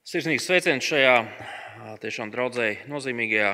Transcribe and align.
Sirsnīgs 0.00 0.46
sveiciens 0.48 0.86
šajā 0.88 1.16
tiešām 2.00 2.30
draudzēji 2.32 2.86
nozīmīgajā 2.88 3.50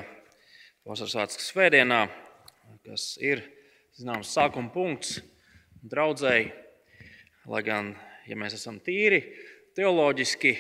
vasaras 0.87 1.11
svētku 1.17 1.43
svētdienā, 1.43 2.05
kas 2.87 3.17
ir 3.19 3.43
zināms 3.99 4.31
sākuma 4.31 4.71
punkts 4.71 5.17
draudzēji. 5.83 6.53
Lai 7.51 7.65
gan, 7.67 7.91
ja 8.31 8.39
mēs 8.39 8.55
esam 8.61 8.79
tīri 8.79 9.25
teoloģiski 9.75 10.55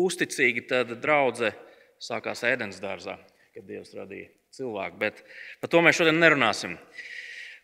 uzticīgi, 0.00 0.64
tad 0.72 0.96
draudzē 0.96 1.52
sākās 2.00 2.46
ēdienas 2.48 2.80
dārzā, 2.80 3.18
kad 3.52 3.68
Dievs 3.68 3.92
radīja 4.00 4.32
cilvēku. 4.56 4.96
Bet 5.04 5.20
par 5.60 5.76
to 5.76 5.84
mēs 5.84 6.00
šodien 6.00 6.24
nerunāsim. 6.24 6.78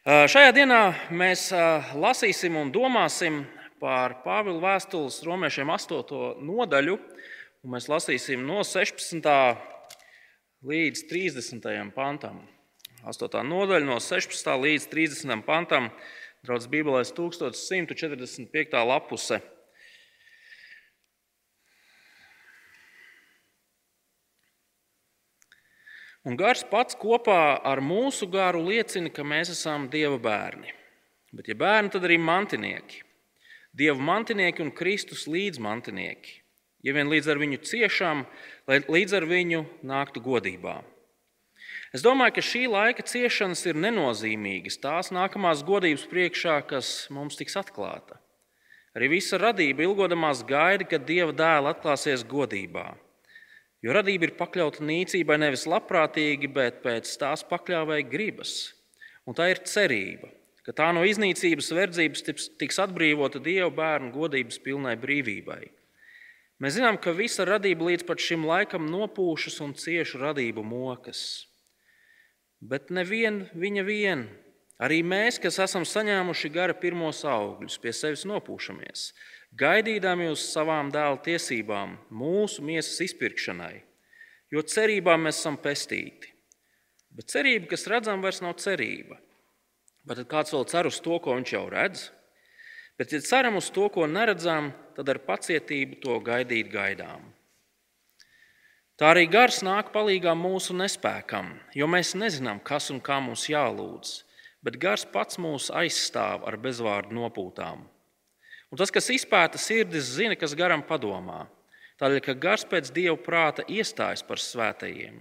Šajā 0.05 0.53
dienā 0.53 0.83
mēs 1.17 1.49
lasīsim 1.96 2.61
un 2.61 2.77
domāsim 2.77 3.46
par 3.81 4.21
Pāvila 4.21 4.61
vēstules 4.69 5.23
romiešiem 5.25 5.73
8. 5.81 6.45
nodaļu. 6.45 7.01
Mēs 7.65 7.87
lasīsim 7.89 8.43
no 8.45 8.59
16. 8.61 9.25
līdz 10.69 11.02
30. 11.09 11.69
pantam. 11.97 12.43
8. 13.09 13.38
nodaļa 13.41 13.87
no 13.88 13.97
16. 14.05 14.51
līdz 14.61 14.84
30. 14.93 15.38
pantam. 15.47 15.88
Draudzes 16.45 16.69
Bībelēs 16.69 17.15
1145. 17.16 18.77
lapuse. 18.85 19.41
Un 26.29 26.37
gars 26.37 26.66
pats 26.69 27.01
kopā 27.01 27.57
ar 27.65 27.80
mūsu 27.80 28.29
garu 28.29 28.60
liecina, 28.69 29.09
ka 29.09 29.24
mēs 29.24 29.57
esam 29.57 29.88
Dieva 29.88 30.21
bērni. 30.21 30.69
Bet, 31.33 31.49
ja 31.49 31.57
bērni, 31.57 31.96
tad 31.96 32.05
arī 32.05 32.21
mantinieki. 32.21 33.01
Dieva 33.73 33.96
mantinieki 33.96 34.69
un 34.69 34.77
Kristus 34.77 35.24
līdzmantinieki. 35.24 36.44
Ja 36.84 36.93
vien 36.93 37.09
līdz 37.09 37.30
ar 37.33 37.41
viņu 37.41 37.62
ciešām, 37.65 38.27
lai 38.69 38.83
līdz 38.84 39.16
ar 39.16 39.24
viņu 39.29 39.62
nāktu 39.88 40.20
godībā. 40.24 40.82
Es 41.95 42.02
domāju, 42.04 42.35
ka 42.37 42.43
šī 42.45 42.65
laika 42.68 43.04
ciešanas 43.07 43.63
ir 43.71 43.79
nenozīmīgas 43.79 44.80
tās 44.82 45.12
nākamās 45.15 45.62
godības 45.65 46.05
priekšā, 46.10 46.59
kas 46.68 47.07
mums 47.15 47.38
tiks 47.38 47.57
atklāta. 47.57 48.18
Arī 48.95 49.09
visa 49.16 49.38
radība 49.40 49.87
ilgodamās 49.87 50.45
gaida, 50.46 50.87
kad 50.90 51.07
Dieva 51.07 51.32
dēls 51.35 51.71
atklāsies 51.73 52.27
godībā. 52.30 52.93
Jo 53.85 53.95
radība 53.96 54.29
ir 54.29 54.35
pakļauta 54.38 54.85
nīcībai 54.87 55.38
nevis 55.40 55.66
labprātīgi, 55.71 56.51
bet 56.51 56.82
pēc 56.85 57.10
tās 57.21 57.46
pakļāvēja 57.49 58.09
gribas. 58.10 58.52
Un 59.24 59.37
tā 59.38 59.49
ir 59.52 59.62
cerība, 59.68 60.30
ka 60.66 60.73
tā 60.77 60.90
no 60.96 61.02
iznīcības 61.07 61.73
verdzības 61.79 62.27
tiks 62.60 62.80
atbrīvota 62.85 63.43
Dieva 63.45 63.71
bērnu 63.74 64.12
godības 64.15 64.60
pilnai 64.65 64.94
brīvībai. 65.00 65.62
Mēs 66.62 66.77
zinām, 66.78 66.99
ka 66.99 67.12
visa 67.16 67.47
radība 67.49 67.91
līdz 67.91 68.06
šim 68.21 68.47
laikam 68.47 68.87
nopūšas 68.87 69.60
un 69.65 69.75
cieši 69.75 70.21
radību 70.22 70.62
mokas. 70.62 71.47
Bet 72.61 72.91
neviena 72.91 73.50
viņa 73.55 73.83
vien. 73.84 74.28
Arī 74.78 75.03
mēs, 75.06 75.38
kas 75.38 75.59
esam 75.62 75.84
saņēmuši 75.87 76.50
gara 76.50 76.75
pirmos 76.75 77.25
augļus, 77.25 77.78
pie 77.78 77.93
sevis 77.94 78.25
nopūšamies 78.27 79.12
gaidīdami 79.55 80.28
uz 80.33 80.43
savām 80.50 80.91
dēla 80.94 81.21
tiesībām, 81.22 81.94
mūsu 82.11 82.62
miesas 82.66 82.99
izpirkšanai, 83.06 83.77
jo 84.50 84.62
cerībā 84.62 85.15
mēs 85.21 85.39
esam 85.43 85.59
pestīti. 85.61 86.33
Bet 87.15 87.31
cerība, 87.31 87.71
kas 87.71 87.87
redzama, 87.91 88.27
vairs 88.27 88.43
nav 88.43 88.56
cerība. 88.59 89.21
Bet 90.05 90.25
kāds 90.31 90.53
vēl 90.53 90.66
cer 90.69 90.89
uz 90.91 90.99
to, 91.00 91.21
ko 91.22 91.37
viņš 91.39 91.53
jau 91.55 91.65
redz? 91.71 92.09
Bet, 92.98 93.10
ja 93.10 93.19
ceram 93.20 93.59
uz 93.59 93.72
to, 93.75 93.88
ko 93.91 94.06
neredzam, 94.06 94.70
tad 94.94 95.09
ar 95.10 95.19
pacietību 95.26 95.98
to 96.03 96.20
gaidīt 96.22 96.70
gaidām. 96.70 97.25
Tā 98.94 99.09
arī 99.10 99.25
gars 99.26 99.59
nāk 99.66 99.91
palīdzīgā 99.91 100.37
mūsu 100.38 100.76
nespēkam, 100.78 101.48
jo 101.75 101.88
mēs 101.91 102.12
nezinām, 102.15 102.60
kas 102.62 102.92
un 102.94 103.00
kā 103.03 103.16
mums 103.19 103.48
jālūdz, 103.50 104.12
bet 104.62 104.78
gars 104.78 105.03
pats 105.10 105.41
mūs 105.43 105.72
aizstāv 105.75 106.47
ar 106.47 106.54
bezvārdu 106.62 107.16
nopūtām. 107.19 107.83
Un 108.71 108.78
tas, 108.78 108.94
kas 108.94 109.10
izpēta 109.10 109.59
sirdis, 109.59 110.15
zina, 110.15 110.38
kas 110.38 110.54
garam 110.54 110.87
padomā. 110.87 111.44
Tādēļ, 111.99 112.21
ka 112.22 112.37
gars 112.38 112.62
pēc 112.66 112.91
dieva 112.94 113.19
prāta 113.19 113.66
iestājas 113.71 114.22
par 114.27 114.43
svētajiem. 114.43 115.19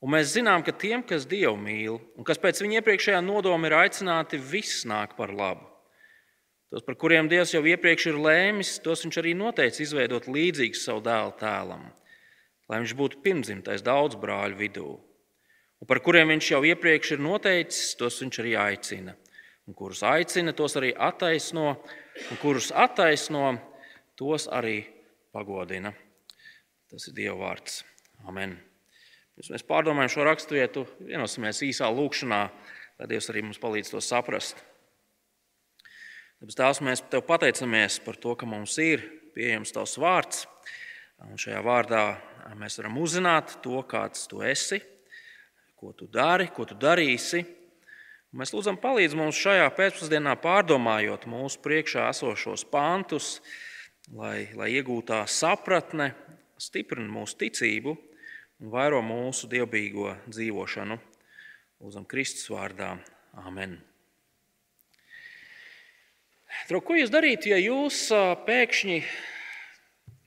Un 0.00 0.14
mēs 0.14 0.32
zinām, 0.34 0.62
ka 0.66 0.72
tiem, 0.74 1.02
kas 1.06 1.26
dievu 1.30 1.58
mīl 1.58 1.98
un 2.18 2.26
kas 2.26 2.38
pēc 2.42 2.62
viņa 2.62 2.80
iepriekšējā 2.80 3.20
nodoma 3.26 3.68
ir 3.68 3.76
aicināti, 3.82 4.38
viss 4.38 4.86
nāk 4.88 5.18
par 5.18 5.34
labu. 5.34 5.69
Tos, 6.70 6.84
par 6.86 6.94
kuriem 6.94 7.26
Dievs 7.26 7.50
jau 7.50 7.64
iepriekš 7.66 8.12
ir 8.12 8.18
lēmis, 8.22 8.76
tos 8.84 9.00
viņš 9.02 9.16
arī 9.18 9.32
noteica 9.34 9.82
izveidot 9.82 10.28
līdzīgus 10.30 10.84
savu 10.86 11.02
dēlu 11.02 11.32
tēlam, 11.40 11.88
lai 12.70 12.78
viņš 12.78 12.94
būtu 13.00 13.18
pirmdzimtais 13.24 13.82
daudz 13.82 14.14
brāļu 14.20 14.58
vidū. 14.60 14.92
Un 15.82 15.90
par 15.90 15.98
kuriem 16.04 16.30
viņš 16.30 16.52
jau 16.52 16.60
iepriekš 16.68 17.16
ir 17.16 17.24
noteicis, 17.26 17.96
tos 17.98 18.20
viņš 18.22 18.38
arī 18.44 18.54
aicina. 18.62 19.16
Un 19.66 19.74
kurus 19.74 20.04
aicina, 20.06 20.54
tos 20.54 20.78
arī 20.78 20.92
attaisno, 20.94 21.74
un 22.30 22.40
kurus 22.42 22.70
attaisno, 22.70 23.56
tos 24.14 24.46
arī 24.46 24.84
pagodina. 25.34 25.90
Tas 26.90 27.10
ir 27.10 27.18
Dieva 27.18 27.38
vārds. 27.48 27.82
Amen. 28.30 28.60
Pirms 29.34 29.50
mēs 29.56 29.66
pārdomājam 29.66 30.14
šo 30.14 30.30
raksturvietu, 30.30 30.86
vienosimies 31.02 31.64
īsā 31.66 31.90
lūkšanā, 31.90 32.42
lai 33.00 33.10
Dievs 33.10 33.30
arī 33.32 33.42
mums 33.46 33.58
palīdz 33.62 33.90
to 33.96 34.02
saprast. 34.04 34.60
Tāpēc 36.40 36.56
Tēvs, 36.56 36.82
mēs 36.86 37.04
Tev 37.12 37.24
pateicamies 37.28 38.00
par 38.04 38.16
to, 38.20 38.34
ka 38.34 38.48
mums 38.48 38.78
ir 38.80 39.04
pieejams 39.36 39.76
Tavs 39.76 39.98
vārds. 40.00 40.46
Un 41.28 41.36
šajā 41.40 41.60
vārdā 41.64 42.04
mēs 42.56 42.80
varam 42.80 42.98
uzzināt 43.02 43.58
to, 43.64 43.82
kāds 43.84 44.26
Tu 44.30 44.40
esi, 44.48 44.80
ko 45.76 45.92
Tu 45.92 46.08
dari, 46.08 46.48
ko 46.48 46.64
Tu 46.64 46.78
darīsi 46.80 47.44
Mēs 48.30 48.52
lūdzam, 48.54 48.76
palīdz 48.78 49.16
mums 49.18 49.38
šajā 49.42 49.64
pēcpusdienā 49.74 50.36
pārdomājot 50.38 51.24
mūsu 51.26 51.58
priekšā 51.64 52.04
esošos 52.12 52.62
pantus, 52.70 53.40
lai, 54.14 54.46
lai 54.54 54.70
iegūtā 54.76 55.24
sapratne 55.26 56.12
stiprina 56.54 57.10
mūsu 57.10 57.40
ticību 57.42 57.98
un 57.98 58.70
vairo 58.70 59.02
mūsu 59.02 59.50
dievbijīgo 59.50 60.14
dzīvošanu. 60.30 61.02
Lūdzam, 61.82 62.06
Kristus 62.06 62.46
vārdā. 62.54 62.94
Amen. 63.42 63.80
Draugi, 66.68 66.86
ko 66.86 66.96
jūs 66.98 67.12
darītu, 67.12 67.52
ja 67.52 67.60
jūs 67.60 68.06
pēkšņi, 68.46 68.98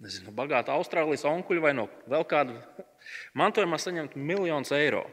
nezinu, 0.04 0.34
bagāta 0.36 0.76
Austrālijas 0.78 1.26
onkuļa 1.30 1.64
vai 1.64 1.74
no 1.78 1.88
vēl 2.12 2.26
kāda 2.28 2.86
mantojumā 3.40 3.80
saņemtu 3.82 4.20
miljonus 4.20 4.74
eiro? 4.76 5.06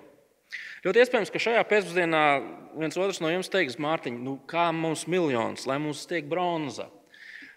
Ļoti 0.80 1.02
iespējams, 1.02 1.30
ka 1.30 1.42
šajā 1.42 1.64
pēcpusdienā 1.68 2.22
viens 2.80 2.96
otrs 2.96 3.20
no 3.20 3.28
jums 3.30 3.50
teiks, 3.52 3.76
Mārtiņ, 3.82 4.16
nu, 4.24 4.38
kā 4.48 4.70
mums 4.74 5.04
miljons, 5.10 5.66
lai 5.68 5.76
mums 5.82 6.06
tiek 6.08 6.24
bronza. 6.30 6.88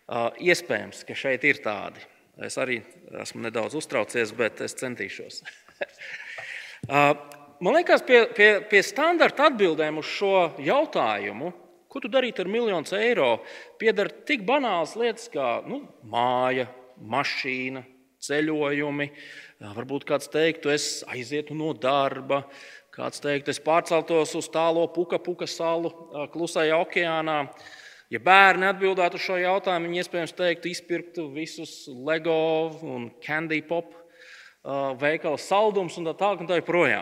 Uh, 0.04 0.28
iespējams, 0.44 1.06
ka 1.08 1.16
šeit 1.16 1.46
ir 1.48 1.62
tādi. 1.64 2.04
Es 2.44 2.58
arī 2.60 2.82
esmu 3.22 3.46
nedaudz 3.46 3.78
uztraucies, 3.80 4.34
bet 4.36 4.60
es 4.66 4.76
centīšos. 4.76 5.40
uh, 6.92 7.14
man 7.64 7.78
liekas, 7.78 8.04
pie, 8.04 8.26
pie, 8.36 8.50
pie 8.68 8.82
standarta 8.84 9.48
atbildēm 9.48 10.02
uz 10.02 10.10
šo 10.12 10.36
jautājumu, 10.60 11.54
ko 11.94 12.02
tu 12.02 12.12
darītu 12.12 12.44
ar 12.44 12.50
miljonu 12.50 12.98
eiro, 12.98 13.32
pieder 13.78 14.10
tik 14.28 14.44
banāls 14.48 14.98
lietas 15.00 15.30
kā 15.34 15.60
nu, 15.70 15.84
māja, 16.10 16.66
mašīna, 16.98 17.86
ceļojumi. 18.24 19.12
Varbūt 19.64 20.08
kāds 20.10 20.28
teiktu, 20.34 20.74
es 20.74 21.04
aizietu 21.08 21.56
no 21.56 21.72
darba, 21.78 22.42
Kāds 22.94 23.24
teikt, 23.24 23.48
es 23.50 23.58
pārceltos 23.58 24.36
uz 24.38 24.48
tālo 24.54 24.84
puka, 24.94 25.18
puka 25.18 25.48
salu 25.50 25.90
klusajā 26.30 26.76
okeānā. 26.78 27.38
Ja 28.14 28.20
bērni 28.22 28.68
atbildētu 28.70 29.18
uz 29.18 29.24
šo 29.26 29.40
jautājumu, 29.42 29.90
viņi 29.90 30.02
iespējams 30.04 30.36
teiktu, 30.38 30.70
izpirktu 30.70 31.26
visus 31.34 31.88
LEGO 31.90 32.36
un 32.86 33.08
Candy 33.26 33.64
Pop 33.66 33.96
veikala 35.02 35.42
saldumus 35.42 35.98
un 35.98 36.06
tā 36.06 36.14
tālāk 36.20 36.46
tā. 36.46 37.02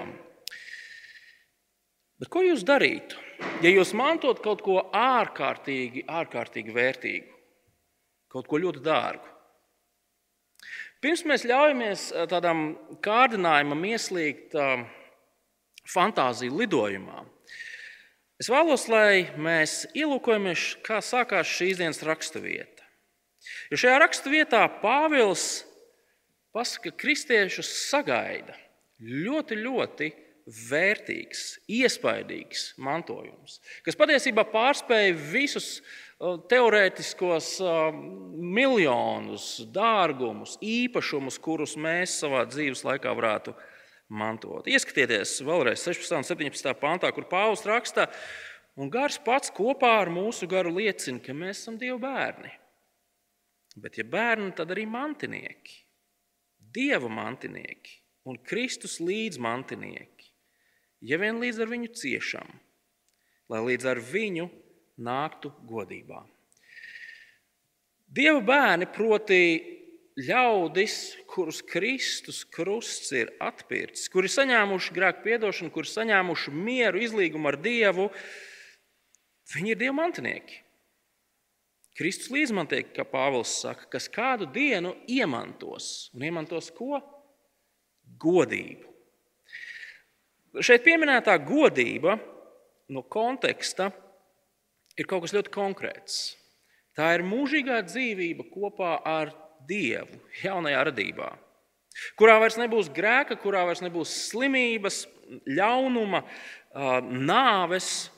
Bet 2.23 2.31
ko 2.31 2.45
jūs 2.45 2.63
darītu, 2.63 3.19
ja 3.61 3.71
jūs 3.71 3.93
mantot 3.97 4.41
kaut 4.43 4.63
ko 4.65 4.79
ārkārtīgi, 4.95 6.05
ārkārtīgi 6.09 6.73
vērtīgu, 6.75 7.37
kaut 8.31 8.49
ko 8.49 8.61
ļoti 8.61 8.83
dārgu? 8.85 9.27
Pirms 11.01 11.23
mēs 11.25 11.47
ļaujamies 11.49 12.07
tādam 12.29 12.75
kārdinājumam 13.01 13.87
ieslīgt 13.89 14.53
fantāziju 15.89 16.59
lidojumā. 16.59 17.23
Es 18.41 18.49
vēlos, 18.49 18.87
lai 18.89 19.27
mēs 19.37 19.83
ielūkojamies, 19.97 20.67
kā 20.85 20.99
sākās 21.05 21.49
šīs 21.49 21.81
dienas 21.81 22.01
raksturvieta. 22.05 22.85
Jo 23.69 23.79
šajā 23.81 23.99
raksturvietā 24.01 24.61
Pāvils 24.81 25.63
pasaka, 26.53 26.89
ka 26.89 27.01
kristiešus 27.03 27.69
sagaida 27.89 28.55
ļoti, 29.01 29.57
ļoti 29.61 30.09
vērtīgs, 30.45 31.61
iespaidīgs 31.71 32.71
mantojums, 32.81 33.59
kas 33.85 33.97
patiesībā 33.99 34.45
pārspēja 34.51 35.15
visus 35.31 35.81
teorētiskos 36.21 37.55
miljonus, 38.37 39.47
dārgumus, 39.73 40.57
īpašumus, 40.61 41.39
kurus 41.41 41.75
mēs 41.79 42.19
savā 42.21 42.43
dzīves 42.49 42.85
laikā 42.85 43.13
varētu 43.17 43.55
mantot. 44.11 44.67
Ieskatieties 44.69 45.39
vēlreiz 45.47 45.81
16. 45.87 46.19
un 46.19 46.27
17. 46.27 46.73
pāntā, 46.81 47.11
kur 47.15 47.25
Pāvils 47.31 47.65
raksta, 47.65 48.09
un 48.77 48.91
gars 48.93 49.17
pats 49.23 49.53
kopā 49.55 49.95
ar 50.03 50.11
mūsu 50.13 50.49
garu 50.51 50.75
liecina, 50.77 51.21
ka 51.23 51.33
mēs 51.37 51.63
esam 51.63 51.79
Dieva 51.81 51.97
bērni. 52.03 52.51
Bet, 53.79 53.97
ja 53.97 54.05
bērni, 54.05 54.51
tad 54.55 54.73
arī 54.73 54.83
mantinieki, 54.89 55.77
Dieva 56.75 57.09
mantinieki 57.11 57.97
un 58.27 58.37
Kristus 58.45 58.99
līdzmantinieki, 59.01 60.20
ja 61.01 61.19
vien 61.21 61.41
līdz 61.41 61.63
ar 61.63 61.71
viņu 61.71 61.91
ciešam, 61.97 62.47
lai 63.51 63.61
līdz 63.71 63.89
ar 63.91 64.01
viņu 64.11 64.47
nāktu 65.01 65.51
godībā. 65.69 66.21
Dieva 68.11 68.41
bērni, 68.43 68.89
proti, 68.91 69.41
ļaudis, 70.19 70.95
kurus 71.31 71.61
Kristus 71.63 72.41
krusts 72.43 73.13
ir 73.15 73.31
atpircis, 73.39 74.09
kuri 74.11 74.29
saņēmuši 74.31 74.95
grēku 74.97 75.23
piedošanu, 75.29 75.71
kuri 75.71 75.87
saņēmuši 75.87 76.51
mieru, 76.51 76.99
izlīgumu 76.99 77.47
ar 77.51 77.57
Dievu, 77.63 78.09
viņi 79.55 79.73
ir 79.73 79.79
Dieva 79.79 79.95
mantinieki. 80.01 80.59
Kristus 81.97 82.31
līdzmantnieki, 82.31 82.93
kā 82.95 83.03
Pāvils 83.07 83.51
saka, 83.61 83.87
kas 83.91 84.07
kādu 84.11 84.47
dienu 84.49 84.93
iemantos. 85.11 86.09
Un 86.15 86.23
iemantos 86.25 86.71
ko? 86.73 87.01
Godību. 88.21 88.90
Šeit 90.59 90.83
pieminētā 90.83 91.37
godība 91.47 92.17
no 92.91 93.05
konteksta 93.07 93.87
ir 94.99 95.07
kaut 95.07 95.23
kas 95.23 95.35
ļoti 95.35 95.53
konkrēts. 95.53 96.17
Tā 96.97 97.13
ir 97.15 97.23
mūžīgā 97.23 97.79
dzīvība 97.87 98.49
kopā 98.51 98.97
ar 99.07 99.31
Dievu 99.69 100.17
jaunajā 100.41 100.79
radībā, 100.89 101.27
kurā 102.17 102.39
vairs 102.41 102.57
nebūs 102.57 102.89
grēka, 102.91 103.37
kurā 103.39 103.61
vairs 103.69 103.83
nebūs 103.85 104.11
slimības, 104.31 105.03
ļaunuma, 105.45 106.23
nāves. 107.05 108.09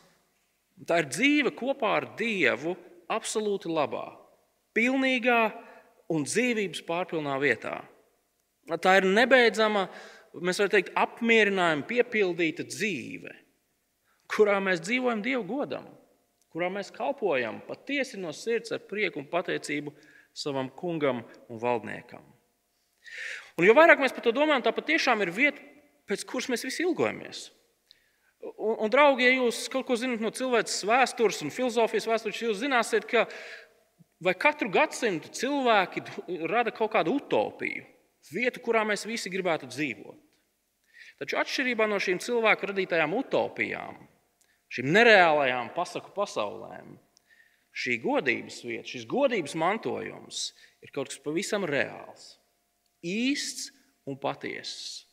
Tā 0.88 1.04
ir 1.04 1.10
dzīve 1.12 1.52
kopā 1.54 1.92
ar 2.00 2.08
Dievu 2.18 2.78
absolūti 3.12 3.70
labā, 3.70 4.08
pilnīgā 4.74 5.42
un 6.16 6.24
dzīvības 6.26 6.82
pārpilnā 6.88 7.36
vietā. 7.44 7.82
Tā 8.80 8.96
ir 9.02 9.10
nebeidzama, 9.12 9.90
mēs 10.42 10.62
varam 10.62 10.74
teikt, 10.74 10.94
apmierinājumu 10.98 11.86
piepildīta 11.90 12.66
dzīve, 12.70 13.36
kurā 14.34 14.58
mēs 14.64 14.82
dzīvojam 14.86 15.22
Dievu 15.26 15.46
godam 15.50 15.92
kurā 16.54 16.70
mēs 16.70 16.94
kalpojam 16.94 17.58
patiesi 17.66 18.20
no 18.22 18.32
sirds 18.38 18.76
ar 18.76 18.84
prieku 18.86 19.20
un 19.22 19.30
pateicību 19.30 19.94
savam 20.38 20.70
kungam 20.78 21.24
un 21.50 21.62
valdniekam. 21.62 22.22
Un 23.58 23.68
jo 23.68 23.74
vairāk 23.78 24.02
mēs 24.02 24.14
par 24.14 24.26
to 24.26 24.34
domājam, 24.34 24.64
tā 24.66 24.74
patiešām 24.74 25.26
ir 25.26 25.34
vieta, 25.34 25.62
pēc 26.10 26.24
kuras 26.30 26.50
mēs 26.54 26.66
visi 26.66 26.86
ilgojamies. 26.86 27.48
Un, 28.44 28.76
un 28.86 28.92
draugi, 28.94 29.26
ja 29.26 29.34
jūs 29.34 29.66
kaut 29.74 29.88
ko 29.88 29.98
zinat 29.98 30.22
no 30.22 30.30
cilvēces 30.34 30.86
vēstures 30.90 31.42
un 31.46 31.54
filozofijas 31.54 32.10
vēstures, 32.10 32.42
jūs 32.44 32.62
zināsiet, 32.62 33.08
ka 33.10 33.26
vai 34.24 34.34
katru 34.38 34.70
gadsimtu 34.74 35.32
cilvēki 35.34 36.04
rada 36.50 36.74
kaut 36.76 36.94
kādu 36.94 37.18
utopiju, 37.18 37.86
vietu, 38.32 38.62
kurā 38.64 38.86
mēs 38.88 39.08
visi 39.10 39.32
gribētu 39.34 39.68
dzīvot. 39.72 40.20
Taču 41.22 41.38
atšķirībā 41.42 41.88
no 41.90 42.00
šīm 42.02 42.22
cilvēku 42.24 42.70
radītajām 42.72 43.16
utopijām, 43.20 44.00
šīm 44.74 44.92
nereālajām 44.96 45.74
pasaku 45.76 46.14
pasaulēm. 46.16 46.96
Šī 47.74 47.98
godības 48.04 48.60
vieta, 48.68 48.86
šis 48.86 49.08
godības 49.10 49.56
mantojums 49.58 50.44
ir 50.86 50.92
kaut 50.94 51.10
kas 51.10 51.18
pavisam 51.24 51.66
reāls, 51.66 52.36
īsts 53.02 53.72
un 54.06 54.20
patiesis. 54.22 55.08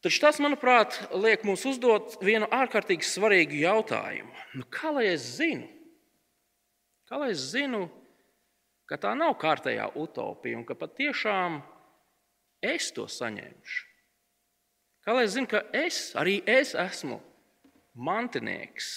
Taču 0.00 0.22
tas, 0.22 0.38
manuprāt, 0.40 0.96
liek 1.12 1.42
mums 1.44 1.66
uzdot 1.68 2.16
vienu 2.24 2.48
ārkārtīgi 2.48 3.04
svarīgu 3.04 3.58
jautājumu. 3.60 4.32
Nu, 4.56 4.64
kā 4.72 4.94
lai 4.96 5.10
es 5.10 5.26
zinu? 5.36 5.68
Kā 7.10 7.18
lai 7.20 7.34
es 7.34 7.42
zinu, 7.52 7.82
ka 8.90 8.98
tā 8.98 9.14
nav 9.14 9.36
kārtējā 9.38 9.92
utopija 10.02 10.58
un 10.58 10.66
ka 10.66 10.74
patiešām 10.74 11.60
es 12.66 12.90
to 12.96 13.06
saņemšu? 13.06 13.86
Kā 15.06 15.14
lai 15.14 15.24
es 15.28 15.36
zinu, 15.36 15.48
ka 15.48 15.62
es, 15.72 16.10
arī 16.18 16.40
es 16.50 16.74
esmu 16.74 17.20
mantinieks, 17.94 18.90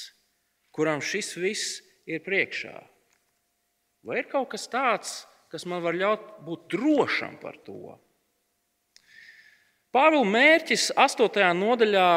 kuram 0.73 0.99
šis 1.05 1.35
viss 1.37 1.77
ir 2.09 2.25
priekšā? 2.25 2.73
Vai 4.03 4.19
ir 4.19 4.27
kaut 4.31 4.49
kas 4.51 4.65
tāds, 4.67 5.21
kas 5.53 5.63
man 5.69 5.85
var 5.85 5.95
ļaut 5.95 6.25
būt 6.43 6.65
drošam 6.73 7.37
par 7.39 7.61
to? 7.63 7.93
Pāvila 9.93 10.25
mērķis 10.25 10.89
8. 10.97 11.53
nodaļā 11.53 12.09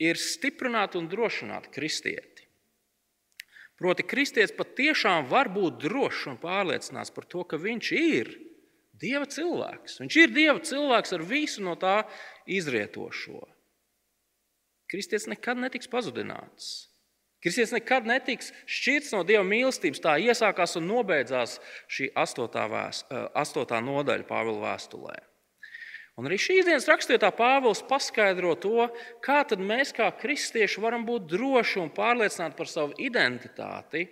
ir 0.00 0.16
stiprināt 0.18 0.96
un 0.96 1.10
drošināt 1.12 1.68
kristieti. 1.74 2.39
Proti, 3.80 4.04
kristietis 4.04 4.52
patiešām 4.52 5.24
var 5.30 5.48
būt 5.48 5.78
drošs 5.86 6.26
un 6.34 6.36
pārliecināts 6.40 7.12
par 7.16 7.24
to, 7.24 7.46
ka 7.48 7.56
viņš 7.60 7.92
ir 7.96 8.34
Dieva 9.00 9.24
cilvēks. 9.24 9.96
Viņš 10.02 10.16
ir 10.20 10.34
Dieva 10.36 10.60
cilvēks 10.60 11.14
ar 11.16 11.24
visu 11.24 11.64
no 11.64 11.72
tā 11.80 12.02
izrietošo. 12.44 13.40
Kristietis 14.90 15.30
nekad 15.30 15.62
netiks 15.62 15.88
pazudināts. 15.88 16.90
Kristietis 17.40 17.72
nekad 17.72 18.04
netiks 18.04 18.50
šķirts 18.68 19.14
no 19.16 19.22
Dieva 19.24 19.46
mīlestības. 19.48 20.02
Tā 20.04 20.18
iesākās 20.20 20.76
un 20.76 20.90
nobeidzās 20.90 21.56
šī 21.88 22.10
astotā, 22.20 22.66
vēst, 22.68 23.08
eh, 23.08 23.28
astotā 23.32 23.80
nodaļa 23.80 24.28
Pāvila 24.28 24.66
vēstulē. 24.66 25.16
Un 26.20 26.28
arī 26.28 26.36
šīs 26.40 26.66
dienas 26.68 26.88
raksturietā 26.90 27.30
Pāvils 27.32 27.80
paskaidro 27.88 28.52
to, 28.60 28.88
kā 29.24 29.40
mēs, 29.56 29.94
kā 29.96 30.10
kristieši, 30.20 30.82
varam 30.84 31.06
būt 31.08 31.30
droši 31.32 31.80
un 31.80 31.88
pārliecināti 31.96 32.58
par 32.58 32.68
savu 32.68 32.92
identitāti, 33.00 34.04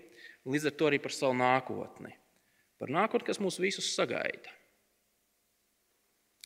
līdz 0.48 0.70
ar 0.70 0.78
to 0.78 0.88
arī 0.88 1.02
par 1.04 1.12
savu 1.12 1.36
nākotni. 1.36 2.14
Par 2.80 2.88
nākotni, 2.94 3.26
kas 3.28 3.42
mūs 3.42 3.60
visus 3.60 3.90
sagaida. 3.92 4.54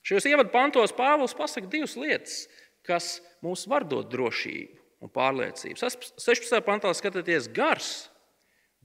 Šajos 0.03 0.27
ievadu 0.27 0.51
pantos 0.51 0.91
Pāvils 0.97 1.37
pasaka 1.39 1.71
divas 1.71 1.95
lietas 1.95 2.43
kas 2.87 3.21
mums 3.43 3.65
var 3.71 3.87
dot 3.89 4.11
drošību 4.13 4.81
un 5.03 5.11
pārliecību. 5.11 5.79
16. 5.79 6.59
pantā 6.67 6.93
skatieties, 6.95 7.49
gars. 7.55 7.93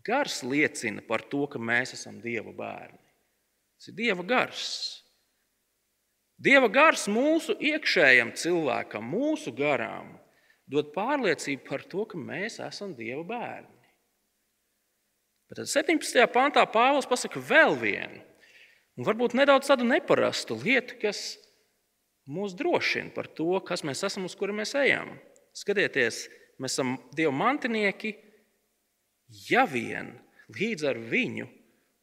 Gars 0.06 0.39
liecina 0.45 1.03
par 1.06 1.25
to, 1.27 1.44
ka 1.51 1.59
mēs 1.59 1.94
esam 1.97 2.21
Dieva 2.23 2.53
bērni. 2.56 3.01
Tas 3.77 3.91
ir 3.91 3.97
Dieva 3.97 4.25
gars. 4.25 4.68
Dieva 6.37 6.69
gars 6.69 7.07
mūsu 7.09 7.56
iekšējam 7.57 8.35
cilvēkam, 8.37 9.07
mūsu 9.09 9.49
garām, 9.57 10.13
dod 10.69 10.91
pārliecību 10.94 11.65
par 11.65 11.81
to, 11.89 12.06
ka 12.06 12.19
mēs 12.21 12.59
esam 12.61 12.94
Dieva 12.97 13.23
bērni. 13.25 13.73
Bet 15.49 15.61
tad 15.61 15.71
17. 15.71 16.19
pantā 16.29 16.65
Pāvils 16.69 17.07
pasaka 17.09 17.41
vēl 17.41 17.73
vienu, 17.79 18.21
un 18.99 19.07
varbūt 19.07 19.33
nedaudz 19.39 19.71
tādu 19.71 19.87
neparastu 19.87 20.59
lietu, 20.59 20.99
kas 21.01 21.39
mūs 22.27 22.53
drošina 22.59 23.15
par 23.15 23.29
to, 23.31 23.56
kas 23.65 23.81
mēs 23.87 24.03
esam, 24.06 24.27
uz 24.27 24.35
kuru 24.37 24.53
mēs 24.53 24.75
ejam. 24.77 25.15
Skatieties, 25.57 26.27
mēs 26.61 26.75
esam 26.75 26.97
Dieva 27.17 27.31
mantinieki, 27.33 28.13
ja 29.49 29.63
vien 29.65 30.13
līdz 30.53 30.85
ar 30.91 30.99
viņu, 31.01 31.47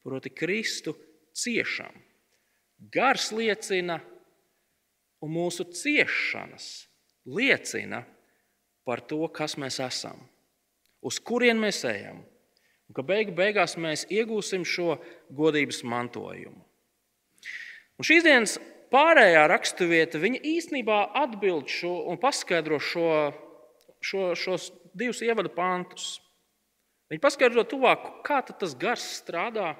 proti, 0.02 0.32
Kristu 0.34 0.96
ciešam. 1.36 1.94
Gars 2.92 3.30
liecina, 3.32 4.00
un 5.24 5.32
mūsu 5.32 5.66
ciešanas 5.72 6.68
liecina 7.24 8.02
par 8.84 9.00
to, 9.08 9.22
kas 9.32 9.56
mēs 9.60 9.80
esam, 9.80 10.20
uz 11.04 11.18
kurien 11.24 11.60
mēs 11.60 11.80
ejam, 11.88 12.20
un 12.88 12.96
ka 12.96 13.04
beigu 13.06 13.32
beigās 13.36 13.78
mēs 13.80 14.04
iegūsim 14.12 14.66
šo 14.68 14.98
godības 15.32 15.80
mantojumu. 15.88 16.60
Un 17.94 18.06
šīs 18.06 18.26
dienas 18.26 18.58
pārējā 18.92 19.46
raksturvieta, 19.50 20.20
īstenībā 20.20 21.00
atbild 21.22 21.70
šo 21.72 21.94
un 22.10 22.20
paskaidro 22.20 22.80
šo, 22.82 23.08
šo, 24.04 24.32
šos 24.36 24.68
divus 24.94 25.22
ievadu 25.24 25.52
pantus. 25.54 26.18
Viņa 27.12 27.22
paskaidro 27.22 27.64
tuvāk, 27.68 28.06
kā 28.26 28.40
tas 28.48 28.74
gars 28.78 29.04
strādā, 29.20 29.74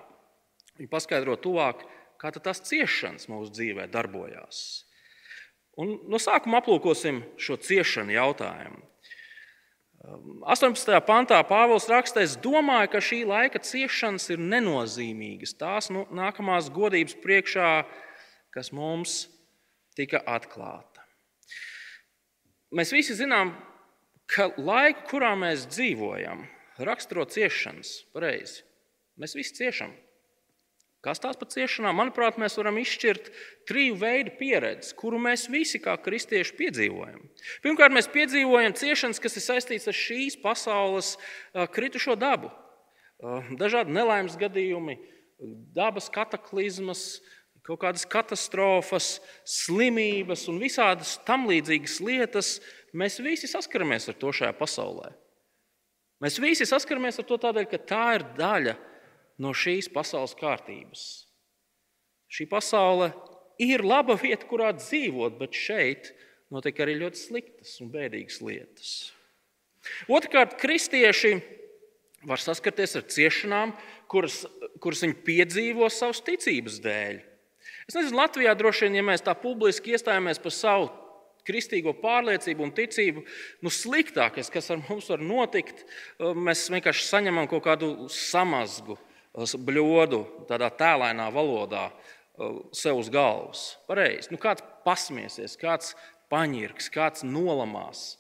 viņa 0.79 0.91
paskaidro 0.93 1.37
tuvāk, 1.41 1.85
kā 2.21 2.33
tās 2.39 2.63
ciešanas 2.69 3.29
mūsu 3.29 3.53
dzīvē 3.53 3.89
darbojās. 3.93 4.84
Un 5.81 5.97
no 6.07 6.21
sākuma 6.23 6.61
aplūkosim 6.63 7.23
šo 7.41 7.59
ciešanu 7.59 8.15
jautājumu. 8.15 8.83
18. 10.45 10.99
pantā 11.07 11.39
Pāvils 11.49 11.89
raksta, 11.89 12.21
es 12.21 12.37
domāju, 12.37 12.91
ka 12.93 13.01
šī 13.01 13.23
laika 13.27 13.63
ciešanas 13.65 14.29
ir 14.35 14.43
nenozīmīgas. 14.43 15.57
Tās 15.57 15.89
nu, 15.95 16.05
nākamās 16.13 16.69
godības 16.75 17.17
priekšā 17.25 17.71
kas 18.55 18.71
mums 18.71 19.25
tika 19.99 20.21
atklāta. 20.31 21.03
Mēs 22.75 22.93
visi 22.95 23.17
zinām, 23.19 23.53
ka 24.31 24.49
laika, 24.59 25.05
kurā 25.11 25.33
mēs 25.39 25.67
dzīvojam, 25.71 26.45
raksturo 26.87 27.27
ciešanas. 27.31 28.05
Pareizi. 28.15 28.63
Mēs 29.19 29.35
visi 29.39 29.55
ciešam. 29.59 29.93
Kas 31.05 31.21
tās 31.21 31.37
par 31.37 31.51
ciešanām? 31.53 31.99
Manuprāt, 32.01 32.39
mēs 32.41 32.55
varam 32.57 32.79
izšķirt 32.81 33.27
triju 33.69 33.99
veidu 34.01 34.33
pieredzi, 34.39 34.95
kuru 34.97 35.19
mēs 35.21 35.51
visi 35.53 35.77
kā 35.83 35.99
kristieši 36.01 36.55
piedzīvojam. 36.57 37.19
Pirmkārt, 37.65 37.93
mēs 37.93 38.09
piedzīvojam 38.13 38.73
ciešanas, 38.81 39.21
kas 39.21 39.37
ir 39.37 39.45
saistītas 39.45 39.91
ar 39.93 39.99
šīs 39.99 40.39
pasaules 40.41 41.11
kritušo 41.77 42.17
dabu. 42.17 42.49
Dažādi 43.61 43.93
nelaimes 43.93 44.39
gadījumi, 44.41 44.97
dabas 45.77 46.09
kataklizmas, 46.13 47.21
kaut 47.65 47.83
kādas 47.85 48.07
katastrofas, 48.09 49.19
slimības 49.49 50.47
un 50.53 50.63
visādas 50.63 51.19
tam 51.29 51.45
līdzīgas 51.53 51.99
lietas. 52.05 52.55
Mēs 52.97 53.21
visi 53.25 53.51
saskaramies 53.51 54.09
ar 54.09 54.17
to 54.21 54.33
šajā 54.41 54.57
pasaulē. 54.57 55.13
Mēs 56.25 56.41
visi 56.41 56.65
saskaramies 56.69 57.21
ar 57.21 57.29
to 57.29 57.41
tādēļ, 57.45 57.69
ka 57.69 57.85
tā 57.93 58.05
ir 58.17 58.29
daļa 58.41 58.77
no 58.81 58.94
no 59.41 59.55
šīs 59.57 59.91
pasaules 59.93 60.37
kārtības. 60.39 61.25
Šī 62.31 62.47
pasaule 62.51 63.13
ir 63.63 63.85
laba 63.87 64.17
vieta, 64.19 64.47
kurā 64.49 64.73
dzīvot, 64.77 65.37
bet 65.39 65.55
šeit 65.55 66.13
notiek 66.55 66.79
arī 66.83 66.97
ļoti 67.03 67.21
sliktas 67.21 67.77
un 67.83 67.93
bēdīgas 67.95 68.41
lietas. 68.45 68.95
Otrakārt, 70.09 70.57
kristieši 70.61 71.37
var 72.25 72.41
saskarties 72.41 72.97
ar 72.99 73.05
ciešanām, 73.11 73.75
kuras, 74.11 74.45
kuras 74.83 75.05
viņi 75.05 75.21
piedzīvo 75.27 75.91
savas 75.93 76.23
ticības 76.25 76.81
dēļ. 76.85 77.23
Es 77.85 77.97
nezinu, 77.97 78.17
Latvijā 78.17 78.55
droši 78.57 78.87
vien, 78.87 78.99
ja 79.01 79.05
mēs 79.05 79.25
tā 79.25 79.35
publiski 79.37 79.93
iestājāmies 79.93 80.41
par 80.41 80.55
savu 80.57 80.89
kristīgo 81.45 81.93
pārliecību 82.01 82.65
un 82.65 82.73
ticību, 82.73 83.25
nu, 83.61 83.73
sliktākais, 83.73 84.49
kas 84.53 84.71
ar 84.73 84.81
mums 84.87 85.11
var 85.13 85.21
notikt, 85.21 85.85
mēs 86.19 86.65
vienkārši 86.73 87.05
saņemam 87.11 87.51
kaut 87.51 87.67
kādu 87.67 87.91
samazgu 88.09 88.97
bļodu, 89.35 90.21
tādā 90.49 90.71
tēlēnā 90.79 91.29
valodā, 91.35 91.89
uh, 91.91 92.61
sev 92.77 93.01
uz 93.03 93.11
galvas. 93.13 93.75
Pareizi. 93.89 94.31
Nu, 94.33 94.39
kāds 94.43 94.65
pasmiesies, 94.87 95.57
kāds 95.61 95.95
paņirks, 96.33 96.91
kāds 96.95 97.27
nolamās. 97.27 98.15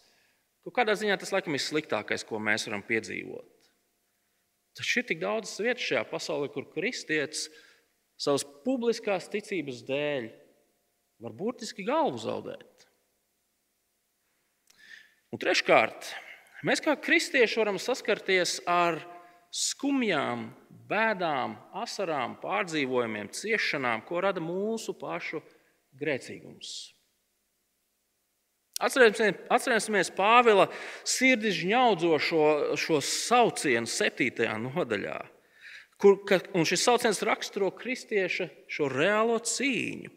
Nu, 0.64 0.72
kādā 0.74 0.96
ziņā 0.96 1.18
tas 1.20 1.32
laikam 1.34 1.56
ir 1.56 1.62
sliktākais, 1.62 2.24
ko 2.26 2.40
mēs 2.42 2.66
varam 2.68 2.84
piedzīvot. 2.86 3.50
Taču 4.74 5.00
ir 5.00 5.06
tik 5.06 5.20
daudz 5.22 5.52
vietas 5.62 5.86
šajā 5.86 6.02
pasaulē, 6.10 6.48
kur 6.50 6.66
kristietis 6.72 7.46
savas 8.18 8.42
publiskās 8.64 9.28
ticības 9.30 9.84
dēļ 9.86 10.30
var 11.22 11.34
burtiski 11.36 11.86
galvu 11.86 12.18
zaudēt. 12.18 12.86
Un 15.34 15.40
treškārt, 15.42 16.10
mēs 16.66 16.82
kā 16.82 16.94
kristieši 16.98 17.60
varam 17.60 17.78
saskarties 17.82 18.60
ar 18.70 19.00
skumjām, 19.54 20.48
bēdām, 20.88 21.56
asarām, 21.80 22.36
pārdzīvojumiem, 22.42 23.30
ciešanām, 23.32 24.04
ko 24.06 24.20
rada 24.24 24.42
mūsu 24.42 24.94
pašu 24.98 25.40
grēcīgums. 25.98 26.74
Atcerēsimies 28.84 30.10
Pāvila 30.16 30.66
sirdi 31.06 31.52
žņaudzošo 31.54 32.74
šo 32.80 32.98
saucienu 33.06 33.88
7. 33.88 34.48
nodaļā, 34.66 35.20
kur 36.02 36.18
šis 36.66 36.82
sauciens 36.82 37.22
raksturo 37.24 37.70
kristieša 37.78 38.50
šo 38.68 38.90
reālo 38.90 39.38
cīņu. 39.38 40.10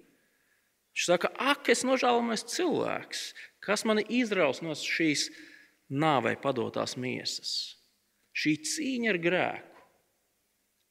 Viņš 0.98 1.06
saka, 1.06 1.30
ak, 1.38 1.70
es 1.70 1.86
nožēlojamais 1.86 2.48
cilvēks, 2.50 3.28
kas 3.62 3.86
mani 3.86 4.02
izraus 4.18 4.64
no 4.66 4.74
šīs 4.74 5.28
nāvei 5.94 6.34
padotās 6.42 6.98
miesas. 6.98 7.78
Šī 8.34 8.58
cīņa 8.66 9.14
ar 9.14 9.20
grēku 9.22 9.67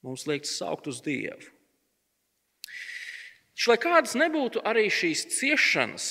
mums 0.07 0.27
liek 0.31 0.47
saukt 0.49 0.89
uz 0.91 1.03
Dievu. 1.05 1.53
Lai 3.67 3.79
kādas 3.81 4.13
nebūtu 4.15 4.61
arī 4.69 4.87
šīs 4.93 5.25
ciešanas, 5.33 6.07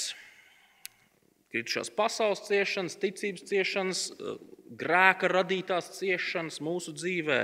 kritušās 1.54 1.92
pasaules 1.96 2.42
ciešanas, 2.48 2.98
ticības 3.00 3.46
ciešanas, 3.48 4.02
grēka 4.76 5.30
radītās 5.32 5.94
ciešanas 6.00 6.60
mūsu 6.66 6.96
dzīvē, 6.98 7.40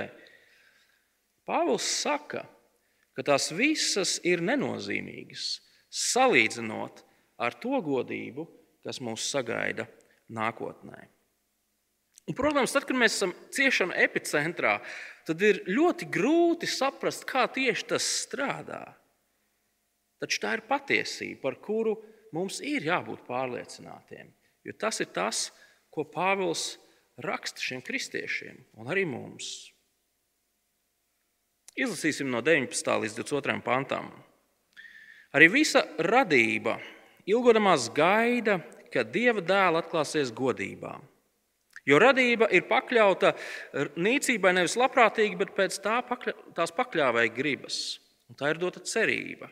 Pāvils 1.48 1.82
saka, 1.82 2.44
ka 3.16 3.24
tās 3.26 3.48
visas 3.50 4.18
ir 4.26 4.42
nenozīmīgas, 4.46 5.56
salīdzinot 5.90 7.02
ar 7.42 7.56
to 7.58 7.80
godību, 7.82 8.46
kas 8.86 9.00
mūs 9.02 9.26
sagaida 9.32 9.88
nākotnē. 10.32 11.08
Un, 12.30 12.36
protams, 12.38 12.70
tad, 12.74 12.86
kad 12.86 12.98
mēs 12.98 13.16
esam 13.18 13.32
ciešanu 13.54 13.96
epicentrā, 14.04 14.76
tad 15.26 15.42
ir 15.44 15.62
ļoti 15.68 16.08
grūti 16.12 16.68
saprast, 16.70 17.26
kā 17.28 17.46
tieši 17.50 17.88
tas 17.94 18.06
strādā. 18.24 18.84
Taču 20.22 20.38
tā 20.42 20.54
ir 20.58 20.64
patiesība, 20.68 21.40
par 21.42 21.58
kuru 21.62 21.96
mums 22.34 22.60
ir 22.62 22.86
jābūt 22.86 23.24
pārliecinātiem. 23.26 24.30
Jo 24.62 24.74
tas 24.78 25.00
ir 25.02 25.10
tas, 25.14 25.48
ko 25.90 26.06
Pāvils 26.08 26.76
raksta 27.22 27.60
šiem 27.60 27.82
kristiešiem 27.84 28.60
un 28.78 28.90
arī 28.90 29.04
mums. 29.08 29.72
Izlasīsim 31.72 32.28
no 32.30 32.42
19. 32.44 32.92
līdz 33.02 33.16
22. 33.18 33.58
pantam. 33.64 34.10
Arī 35.32 35.48
visa 35.48 35.86
radība 36.04 36.76
ilgodamās 37.28 37.88
gaida, 37.96 38.58
kad 38.92 39.08
Dieva 39.14 39.40
dēls 39.40 39.80
atklāsies 39.80 40.32
godībām. 40.36 41.06
Jo 41.88 41.98
radība 41.98 42.46
ir 42.54 42.68
pakļauta 42.68 43.32
nīcībai 43.98 44.52
nevis 44.54 44.76
labprātīgi, 44.78 45.38
bet 45.40 45.50
pēc 45.56 45.80
tā 45.82 45.98
pakļa, 46.06 46.34
tās 46.54 46.74
pakļāvēja 46.76 47.34
gribas. 47.34 47.80
Un 48.30 48.38
tā 48.38 48.52
ir 48.52 48.60
dota 48.62 48.80
cerība, 48.86 49.50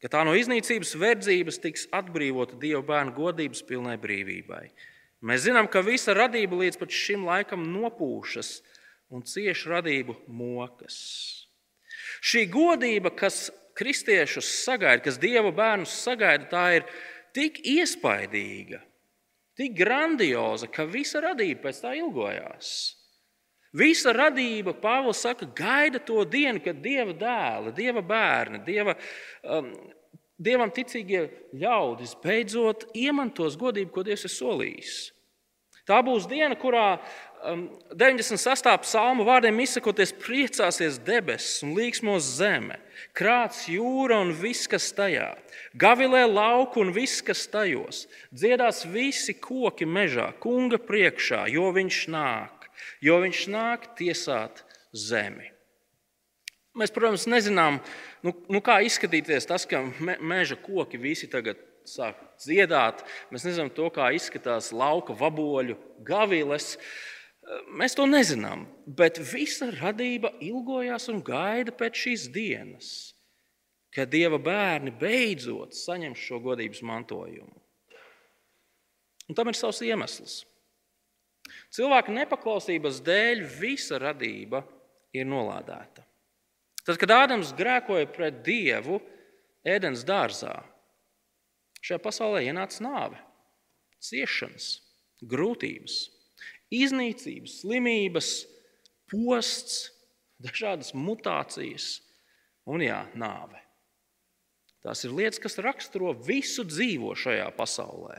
ka 0.00 0.08
tā 0.10 0.24
no 0.26 0.32
iznīcības 0.34 0.96
verdzības 0.98 1.60
tiks 1.62 1.84
atbrīvota 1.94 2.56
Dieva 2.58 2.80
bērnu 2.88 3.14
godības 3.18 3.62
pilnai 3.68 3.98
brīvībai. 4.00 4.64
Mēs 5.20 5.44
zinām, 5.44 5.68
ka 5.68 5.84
visa 5.84 6.16
radība 6.16 6.56
līdz 6.56 6.80
šim 6.88 7.28
laikam 7.28 7.68
nopūšas 7.68 8.54
un 9.12 9.22
cieši 9.28 9.68
radību 9.68 10.16
mokas. 10.26 10.96
Šī 12.24 12.46
godība, 12.50 13.12
kas 13.12 13.50
kristiešus 13.76 14.48
sagaida, 14.64 15.04
kas 15.04 15.20
Dieva 15.20 15.52
bērnus 15.52 15.92
sagaida, 16.00 16.48
tā 16.48 16.64
ir 16.80 16.88
tik 17.36 17.60
iespaidīga, 17.60 18.80
tik 19.60 19.76
grandioza, 19.76 20.70
ka 20.72 20.86
visa 20.88 21.20
radība 21.20 21.68
pēc 21.68 21.82
tā 21.84 21.92
ilgojās. 21.98 22.72
Visa 23.76 24.10
radība, 24.16 24.72
Pāvils 24.74 25.20
saka, 25.22 25.46
gaida 25.46 26.00
to 26.02 26.24
dienu, 26.26 26.58
kad 26.64 26.80
Dieva 26.82 27.14
dēli, 27.14 27.74
Dieva 27.76 28.02
bērni, 28.02 28.64
Dieva, 28.66 28.96
um, 29.46 29.70
Dievam 30.40 30.72
ticīgie 30.74 31.26
ļaudis 31.60 32.16
beidzot 32.22 32.88
iemantos 32.96 33.58
godību, 33.60 33.92
ko 33.94 34.04
Dievs 34.06 34.26
ir 34.26 34.32
solījis. 34.32 34.94
Tā 35.86 36.00
būs 36.06 36.26
diena, 36.30 36.56
kurā 36.58 37.00
98. 37.98 38.72
Um, 38.72 38.82
psalma 38.84 39.26
vārdiem 39.26 39.62
izsakoties, 39.64 40.12
priecāsies 40.22 40.98
debesis 41.04 41.64
un 41.66 41.74
līksmos 41.78 42.26
zeme, 42.38 42.78
krāts 43.16 43.64
jūra 43.70 44.20
un 44.24 44.32
viss, 44.36 44.68
kas 44.70 44.90
tajā, 44.96 45.28
gavilē 45.78 46.24
lauku 46.28 46.82
un 46.84 46.92
viss, 46.94 47.22
kas 47.24 47.46
tajos, 47.50 48.04
dziedās 48.32 48.84
visi 48.90 49.34
koki 49.36 49.88
mežā, 49.88 50.30
kunga 50.42 50.80
priekšā, 50.82 51.46
jo 51.52 51.70
viņš 51.76 52.02
nāk, 52.12 52.68
jo 53.04 53.20
viņš 53.24 53.46
nāk 53.52 53.90
tiesāt 53.98 54.64
zemi. 54.92 55.50
Mēs, 56.78 56.92
protams, 56.94 57.26
nezinām, 57.26 57.80
nu, 58.22 58.34
nu 58.48 58.60
kā 58.62 58.78
izskatīties 58.86 59.48
tas, 59.50 59.66
ka 59.66 59.82
me, 59.98 60.14
meža 60.22 60.54
koki 60.60 61.00
visi 61.02 61.26
tagad 61.30 61.58
sāk 61.88 62.20
dziedāt. 62.38 63.02
Mēs 63.34 63.48
nezinām 63.48 63.72
to, 63.74 63.88
kā 63.90 64.12
izskatās 64.14 64.70
lauka 64.70 65.16
vaboļu 65.18 65.74
gaviles. 66.06 66.76
Uh, 66.76 67.18
Mēs 67.50 67.96
to 67.98 68.04
nezinām, 68.06 68.66
bet 68.86 69.18
visa 69.32 69.70
radība 69.74 70.30
ilgojās 70.44 71.08
un 71.10 71.18
gaida 71.26 71.72
pēc 71.74 72.02
šīs 72.04 72.26
dienas, 72.34 72.90
kad 73.94 74.12
Dieva 74.12 74.38
bērni 74.38 74.92
beidzot 74.94 75.74
saņem 75.74 76.14
šo 76.14 76.38
godības 76.44 76.82
mantojumu. 76.86 77.56
Un 79.30 79.38
tam 79.38 79.50
ir 79.50 79.58
savs 79.58 79.82
iemesls. 79.86 80.44
Cilvēka 81.74 82.14
nepaklausības 82.14 83.00
dēļ 83.06 83.42
visa 83.58 83.98
radība 84.02 84.62
ir 85.14 85.26
nolādēta. 85.26 86.06
Tad, 86.86 86.96
kad 87.02 87.14
Ādams 87.14 87.50
grēkoja 87.58 88.06
pret 88.14 88.40
Dievu 88.46 89.00
ēdienas 89.66 90.06
dārzā, 90.06 90.54
šajā 91.82 91.98
pasaulē 92.02 92.44
ienāca 92.46 92.86
nāve, 92.86 93.18
ciešanas, 94.06 94.72
grūtības 95.26 95.98
iznīcības, 96.74 97.60
slimības, 97.62 98.30
posts, 99.10 99.90
dažādas 100.40 100.94
mutācijas 100.94 101.98
un 102.70 102.84
jā, 102.84 103.02
nāve. 103.18 103.58
Tās 104.80 105.04
ir 105.04 105.12
lietas, 105.12 105.42
kas 105.42 105.60
raksturo 105.60 106.14
visu 106.24 106.64
dzīvo 106.64 107.12
šajā 107.18 107.50
pasaulē. 107.58 108.16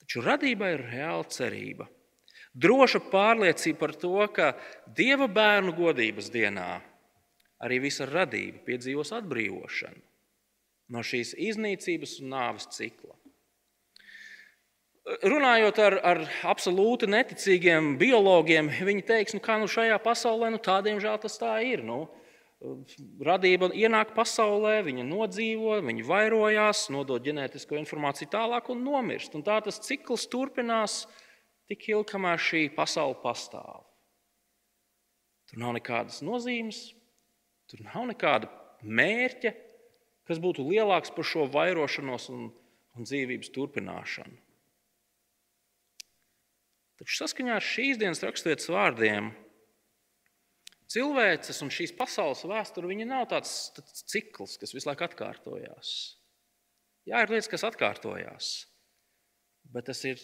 Taču 0.00 0.24
radībai 0.24 0.72
ir 0.78 0.86
reāla 0.88 1.26
cerība 1.28 1.88
Droša 2.58 3.00
pārliecība 3.12 3.78
par 3.78 3.92
to, 3.94 4.14
ka 4.34 4.52
Dieva 4.96 5.28
bērnu 5.30 5.74
godības 5.76 6.30
dienā 6.34 6.70
arī 7.62 7.80
visa 7.84 8.06
radība 8.08 8.64
piedzīvos 8.66 9.12
atbrīvošanu 9.18 10.02
no 10.94 11.02
šīs 11.04 11.34
iznīcības 11.36 12.16
un 12.22 12.32
nāves 12.32 12.66
cikla. 12.72 13.17
Runājot 15.08 15.78
ar, 15.80 15.94
ar 16.04 16.18
absolūti 16.50 17.08
neticīgiem 17.08 17.94
biologiem, 18.00 18.68
viņi 18.84 19.04
teiks, 19.08 19.34
nu, 19.36 19.40
ka 19.40 19.56
nu, 19.60 19.68
šajā 19.70 19.96
pasaulē 20.04 20.50
nu, 20.52 20.58
tādiem 20.60 20.98
žēl 21.00 21.16
tas 21.22 21.38
tā 21.40 21.54
ir. 21.64 21.80
Nu, 21.86 22.02
radība 23.24 23.70
ienāk 23.72 24.12
pasaulē, 24.16 24.82
viņa 24.84 25.06
nodzīvo, 25.08 25.78
viņa 25.86 26.06
vairojās, 26.08 26.88
nodod 26.92 27.24
ģenētisko 27.24 27.78
informāciju 27.80 28.28
tālāk 28.32 28.68
un 28.74 28.82
nomirst. 28.84 29.36
Un 29.38 29.44
tā 29.46 29.60
tas 29.64 29.80
cikls 29.86 30.26
turpinās 30.28 31.04
tik 31.70 31.88
ilgi, 31.88 32.10
kamēr 32.12 32.42
šī 32.42 32.64
pasaule 32.76 33.16
pastāv. 33.22 33.86
Tur 35.48 35.62
nav 35.62 35.78
nekādas 35.78 36.20
nozīmes, 36.20 36.82
tur 37.70 37.80
nav 37.86 38.10
nekāda 38.10 38.50
mērķa, 38.84 39.54
kas 40.28 40.42
būtu 40.42 40.66
lielāks 40.68 41.14
par 41.14 41.24
šo 41.24 41.46
vairošanos 41.48 42.28
un, 42.34 42.50
un 42.98 43.08
dzīvības 43.08 43.54
turpināšanu. 43.54 44.36
Taču 46.98 47.20
saskaņā 47.22 47.58
ar 47.58 47.64
šīs 47.64 48.00
dienas 48.00 48.24
raksturietas 48.26 48.70
vārdiem 48.72 49.30
Cilvēces 50.88 51.60
un 51.60 51.68
šīs 51.72 51.92
pasaules 51.98 52.46
vēsture 52.48 52.96
nav 53.04 53.26
tāds, 53.28 53.68
tāds 53.76 54.06
cikls, 54.08 54.56
kas 54.56 54.72
visu 54.72 54.88
laiku 54.88 55.04
atkārtojās. 55.04 55.90
Jā, 57.08 57.20
ir 57.24 57.32
lietas, 57.32 57.48
kas 57.52 57.64
atkārtojās, 57.68 58.48
bet 59.68 59.88
tas 59.88 60.00
ir 60.08 60.22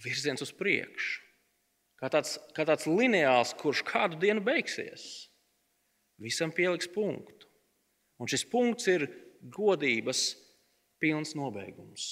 virziens 0.00 0.40
uz 0.40 0.54
priekšu. 0.56 1.20
Kā 2.00 2.08
tāds, 2.08 2.38
kā 2.56 2.64
tāds 2.64 2.88
lineāls, 2.88 3.52
kurš 3.60 3.82
kādu 3.84 4.16
dienu 4.22 4.40
beigsies, 4.40 5.28
visam 6.16 6.48
pieliks 6.48 6.88
punktu. 6.88 7.44
Un 8.20 8.28
šis 8.28 8.46
punkts 8.48 8.88
ir 8.88 9.04
godības 9.52 10.30
pilns 11.00 11.34
nobeigums. 11.36 12.06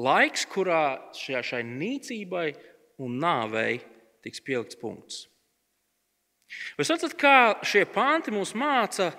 Laiks, 0.00 0.46
kurā 0.48 1.12
šai, 1.16 1.42
šai 1.44 1.62
nīcībai 1.68 2.46
un 3.02 3.18
nāvei 3.20 3.82
tiks 4.24 4.40
pielikts 4.44 4.78
punkts. 4.80 5.26
Jūs 6.78 6.92
redzat, 6.92 7.16
kā 7.18 7.60
šie 7.64 7.84
panti 7.88 8.32
mums 8.32 8.54
māca 8.58 9.10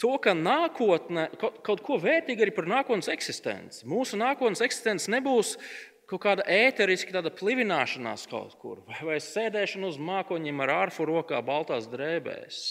to, 0.00 0.12
ka 0.22 0.34
nākotne, 0.36 1.28
kaut 1.38 1.82
ko 1.84 1.98
vērtīgu 2.00 2.44
arī 2.44 2.54
par 2.56 2.68
nākotnes 2.68 3.10
eksistenci. 3.12 3.86
Mūsu 3.88 4.18
nākotnes 4.20 4.64
eksistence 4.64 5.12
nebūs 5.12 5.56
kaut 6.10 6.24
kāda 6.24 6.44
ēteriska 6.50 7.14
tāda 7.14 7.32
plivināšanās 7.32 8.26
kaut 8.28 8.56
kur, 8.60 8.82
vai, 8.88 9.00
vai 9.12 9.18
sēdēšana 9.22 9.88
uz 9.88 10.00
mākoņiem 10.00 10.64
ar 10.64 10.74
ārfu 10.82 11.06
rokā, 11.08 11.40
baltās 11.44 11.88
drēbēs. 11.92 12.62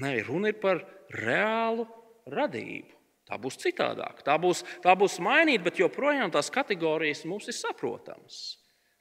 Nē, 0.00 0.14
runa 0.24 0.52
ir 0.52 0.60
par 0.62 0.80
reālu 1.12 1.84
radību. 2.32 3.01
Tā 3.32 3.38
būs 3.40 3.56
citādāk, 3.62 4.20
tā 4.26 4.36
būs, 4.36 4.60
tā 4.84 4.92
būs 4.98 5.16
mainīta, 5.24 5.64
bet 5.70 5.80
joprojām 5.80 6.28
tās 6.34 6.52
kategorijas 6.52 7.24
mums 7.24 7.48
ir 7.48 7.56
saprotamas. 7.56 8.58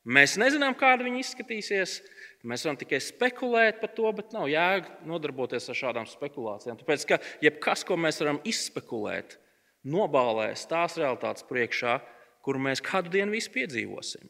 Mēs 0.08 0.38
nezinām, 0.40 0.74
kāda 0.80 1.04
viņi 1.06 1.20
izskatīsies, 1.22 2.00
Mēs 2.42 2.64
varam 2.66 2.78
tikai 2.82 2.98
spekulēt 3.04 3.82
par 3.84 3.92
to, 3.94 4.10
bet 4.18 4.34
nav 4.34 4.48
jēga 4.50 5.06
nodarboties 5.06 5.70
ar 5.70 5.78
šādām 5.78 6.08
spekulācijām. 6.10 6.80
Tāpēc, 6.80 7.06
ka 7.06 7.20
jebkas, 7.44 7.84
ko 7.86 7.98
mēs 8.02 8.18
varam 8.24 8.42
izspekulēt, 8.50 9.38
nobālēs 9.86 10.66
tās 10.70 10.98
realitātes 10.98 11.46
priekšā, 11.50 12.00
kuru 12.42 12.64
mēs 12.66 12.82
kādu 12.82 13.14
dienu 13.14 13.36
visi 13.36 13.54
piedzīvosim. 13.54 14.26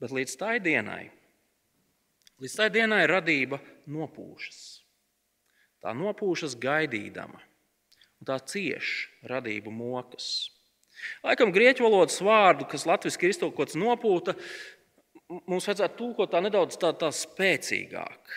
Bet 0.00 0.16
līdz 0.16 0.36
tai 0.40 0.54
dienai, 0.64 1.10
līdz 2.40 2.56
tai 2.56 2.70
dienai 2.72 3.02
radība 3.04 3.60
nopūšas. 3.84 4.79
Tā 5.80 5.94
nopūšas 5.96 6.58
gaidīdama, 6.60 7.40
un 8.20 8.28
tā 8.28 8.36
cieš 8.52 9.08
radību 9.28 9.72
mokas. 9.72 10.50
Laikam 11.24 11.54
grieķu 11.54 11.86
valodas 11.86 12.20
vārdu, 12.20 12.66
kas 12.68 12.84
latviešu 12.88 13.30
iztulkots 13.30 13.78
nopūta, 13.80 14.36
mums 15.48 15.68
vajadzētu 15.68 15.96
tulkot 15.96 16.32
tā 16.34 16.42
nedaudz 16.44 16.76
tā, 16.80 16.92
tā 16.92 17.08
spēcīgāk. 17.14 18.36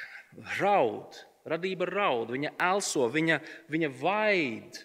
Raud, 0.61 1.19
radība 1.49 1.89
raud, 1.89 2.31
viņa 2.33 2.55
elso, 2.71 3.09
viņa, 3.11 3.39
viņa 3.73 3.91
vaid. 3.99 4.79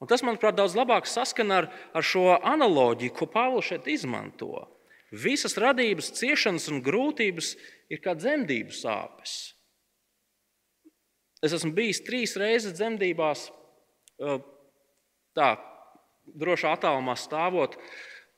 Un 0.00 0.08
tas, 0.08 0.24
manuprāt, 0.24 0.56
daudz 0.56 0.74
labāk 0.78 1.04
saskana 1.04 1.60
ar, 1.60 1.70
ar 1.92 2.06
šo 2.06 2.38
analoģiju, 2.38 3.12
ko 3.18 3.28
Pāvils 3.28 3.68
šeit 3.68 3.88
izmanto. 3.92 4.64
Visas 5.12 5.58
radības 5.60 6.12
ciešanas 6.16 6.70
un 6.72 6.80
grūtības 6.86 7.52
ir 7.92 8.00
kā 8.00 8.14
dzemdību 8.16 8.72
sāpes. 8.72 9.49
Es 11.44 11.54
esmu 11.56 11.72
bijis 11.76 12.02
trīs 12.04 12.36
reizes 12.40 12.76
dzemdībās, 12.76 13.46
tā 15.36 15.50
drošā 16.40 16.74
attālumā 16.76 17.16
stāvot, 17.16 17.78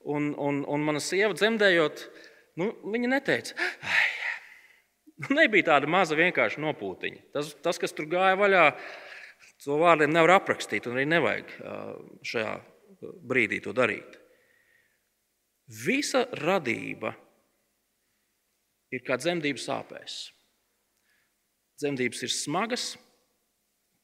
un, 0.07 0.33
un, 0.39 0.63
un 0.69 0.85
mana 0.87 1.03
sieva 1.03 1.35
dzemdējot, 1.35 2.05
nu, 2.61 2.71
viņa 2.95 3.11
neteica, 3.11 3.57
nu, 5.23 5.35
nebija 5.39 5.73
tāda 5.73 5.91
maza 5.91 6.19
vienkārša 6.19 6.63
nopūtiņa. 6.63 7.25
Tas, 7.35 7.55
tas, 7.65 7.81
kas 7.83 7.95
tur 7.97 8.07
gāja 8.11 8.39
vaļā, 8.39 8.67
to 9.63 9.79
vārdiem 9.83 10.15
nevar 10.15 10.37
aprakstīt, 10.39 10.87
un 10.87 10.99
arī 10.99 11.09
nevajag 11.11 11.53
šajā 12.27 12.55
brīdī 13.27 13.61
to 13.65 13.75
darīt. 13.75 14.19
Visa 15.83 16.25
radība 16.43 17.13
ir 18.93 19.03
kā 19.07 19.17
dzemdību 19.19 19.63
sāpēs. 19.63 20.25
Dzemdības 21.83 22.21
ir 22.23 22.31
smagas, 22.31 22.93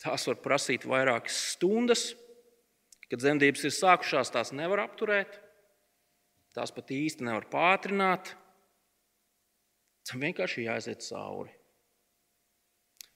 tās 0.03 0.25
var 0.27 0.41
prasīt 0.43 0.87
vairākas 0.89 1.37
stundas. 1.55 2.09
Kad 3.09 3.23
dzemdības 3.23 3.63
ir 3.65 3.73
sākušās, 3.73 4.33
tās 4.35 4.51
nevar 4.53 4.83
apturēt, 4.83 5.39
tās 6.53 6.75
pat 6.75 6.91
īsti 6.93 7.25
nevar 7.25 7.47
pātrināt. 7.49 8.35
Tam 10.09 10.25
vienkārši 10.25 10.67
jāiziet 10.67 11.07
cauri. 11.07 11.55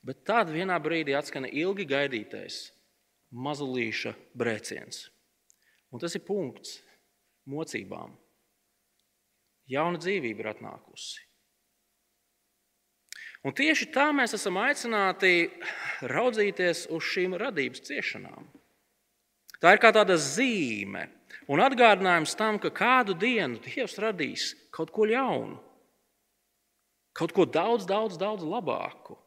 Bet 0.06 0.22
tad 0.28 0.52
vienā 0.54 0.78
brīdī 0.82 1.16
atskan 1.18 1.44
ilgi 1.50 1.84
gaidītais 1.90 2.62
mazulīša 3.32 4.14
brēciens. 4.38 5.08
Un 5.92 6.00
tas 6.02 6.16
ir 6.16 6.24
punkts 6.24 6.78
mocībām. 7.48 8.14
Jauna 9.70 10.00
dzīvība 10.00 10.42
ir 10.42 10.50
atnākusi. 10.54 11.20
Un 13.42 13.54
tieši 13.58 13.88
tā 13.90 14.10
mēs 14.14 14.36
esam 14.36 14.60
aicināti 14.62 15.50
raudzīties 16.06 16.86
uz 16.94 17.06
šīm 17.10 17.34
radības 17.40 17.82
ciešanām. 17.88 18.46
Tā 19.62 19.74
ir 19.74 19.82
kā 19.82 19.90
tāda 19.94 20.14
zīme 20.18 21.08
un 21.50 21.62
atgādinājums 21.62 22.36
tam, 22.38 22.58
ka 22.62 22.70
kādu 22.74 23.14
dienu 23.18 23.58
Dievs 23.62 23.98
radīs 24.02 24.52
kaut 24.74 24.90
ko 24.94 25.06
jaunu, 25.10 25.58
kaut 27.18 27.34
ko 27.34 27.46
daudz, 27.46 27.86
daudz, 27.86 28.18
daudz 28.18 28.46
labāku. 28.46 29.18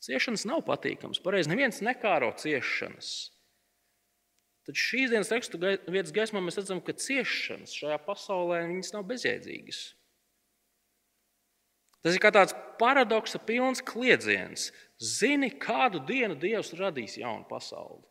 Ciešanas 0.00 0.46
nav 0.48 0.62
patīkamas. 0.64 1.20
Pareizi, 1.20 1.50
neviens 1.52 1.82
nekāro 1.84 2.30
ciešanas. 2.40 3.30
Taču 4.64 4.84
šīs 4.92 5.12
dienas 5.12 5.32
rakstu 5.32 5.60
vietas 5.60 6.12
gaismā 6.16 6.40
mēs 6.44 6.56
redzam, 6.60 6.80
ka 6.84 6.96
ciešanas 6.96 7.72
šajā 7.76 7.98
pasaulē 8.06 8.62
nav 8.68 9.04
bezjēdzīgas. 9.08 9.80
Tas 12.00 12.16
ir 12.16 12.22
kā 12.22 12.30
tāds 12.32 12.54
paradoksa 12.80 13.40
pilns 13.44 13.82
kliedziens. 13.84 14.70
Zini, 15.00 15.50
kādu 15.60 16.00
dienu 16.04 16.36
Dievs 16.40 16.72
radīs 16.78 17.18
jaunu 17.20 17.44
pasauli. 17.48 18.04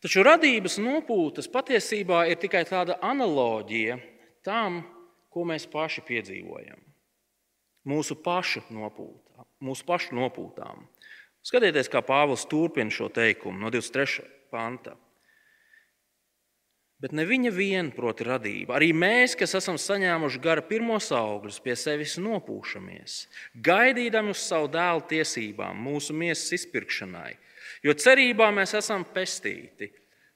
Taču 0.00 0.24
radības 0.24 0.78
nopūtas 0.80 1.50
patiesībā 1.52 2.24
ir 2.30 2.38
tikai 2.40 2.62
tāda 2.68 2.96
analoģija 3.04 3.98
tam, 4.46 4.80
ko 5.30 5.44
mēs 5.46 5.66
paši 5.70 6.02
piedzīvojam. 6.08 6.80
Mūsu 7.90 8.16
pašu 8.24 8.64
nopūtām. 8.72 9.44
Mūsu 9.64 9.84
pašu 9.88 10.16
nopūtām. 10.16 10.86
Skatieties, 11.44 11.88
kā 11.92 12.02
Pāvils 12.04 12.46
turpina 12.48 12.92
šo 12.92 13.08
teikumu 13.12 13.60
no 13.60 13.70
23. 13.72 14.24
panta. 14.52 14.96
Bet 17.00 17.14
ne 17.16 17.24
viņa 17.24 17.50
vien, 17.56 17.86
proti, 17.96 18.26
radība. 18.28 18.74
Arī 18.76 18.90
mēs, 18.92 19.32
kas 19.38 19.56
esam 19.56 19.78
saņēmuši 19.80 20.40
gara 20.44 20.60
pirmos 20.60 21.08
augļus, 21.16 21.62
pie 21.64 21.72
sevis 21.80 22.18
nopūšamies, 22.20 23.22
gaidīdami 23.64 24.34
uz 24.34 24.42
savu 24.44 24.68
dēlu 24.74 25.06
tiesībām, 25.08 25.80
mūsu 25.80 26.12
miesas 26.12 26.58
izpirkšanai 26.58 27.38
Jo 27.84 27.94
cerībā 27.96 28.50
mēs 28.52 28.74
esam 28.76 29.06
pestīti, 29.14 29.88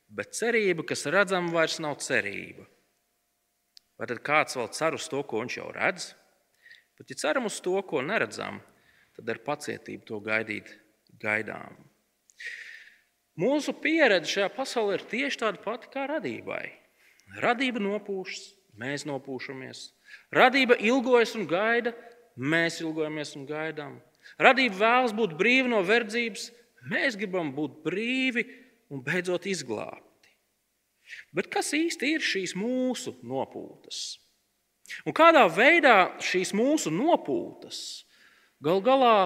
bet 0.09 0.33
cerība, 0.37 0.85
kas 0.88 1.05
redzama, 1.12 1.53
vairs 1.53 1.77
nav 1.85 1.98
cerība. 2.00 2.64
Vai 4.00 4.09
tad 4.11 4.22
kāds 4.27 4.57
vēl 4.59 4.70
cer 4.74 4.96
uz 4.96 5.09
to, 5.11 5.20
ko 5.29 5.42
viņš 5.42 5.59
jau 5.59 5.68
redz? 5.74 6.12
Bet, 6.98 7.11
ja 7.11 7.18
ceram 7.20 7.50
uz 7.50 7.59
to, 7.62 7.74
ko 7.87 8.00
neredzam, 8.07 8.61
tad 9.18 9.29
ar 9.31 9.42
pacietību 9.44 10.07
to 10.09 10.20
gaidīt 10.24 10.70
gaidām. 11.20 11.77
Mūsu 13.40 13.75
pieredze 13.75 14.31
šajā 14.31 14.49
pasaulē 14.55 14.99
ir 14.99 15.07
tieši 15.11 15.40
tāda 15.42 15.59
pati 15.62 15.90
kā 15.90 16.07
radībai. 16.07 16.64
Radība 17.42 17.83
nopūšas, 17.83 18.44
mēs 18.79 19.07
nopūšamies. 19.09 19.88
Radība 20.35 20.77
ilgojas 20.79 21.35
un 21.38 21.49
gaida, 21.51 21.94
mēs 22.38 22.79
ilgojamies 22.85 23.35
un 23.38 23.47
gaidām. 23.49 23.97
Radība 24.38 24.79
vēlas 24.81 25.14
būt 25.16 25.35
brīva 25.38 25.70
no 25.73 25.83
verdzības, 25.87 26.49
mēs 26.90 27.18
gribam 27.18 27.51
būt 27.57 27.81
brīvi 27.87 28.47
un 28.94 29.03
beidzot 29.03 29.49
izglābti. 29.51 30.31
Bet 31.35 31.51
kas 31.53 31.73
īsti 31.77 32.14
ir 32.14 32.25
šīs 32.25 32.55
mūsu 32.57 33.16
nopūtas? 33.27 34.20
Un 35.05 35.16
kādā 35.16 35.44
veidā 35.49 36.14
šīs 36.23 36.53
mūsu 36.57 36.92
nopūtas 36.92 38.05
gal 38.64 38.81
galā 38.85 39.16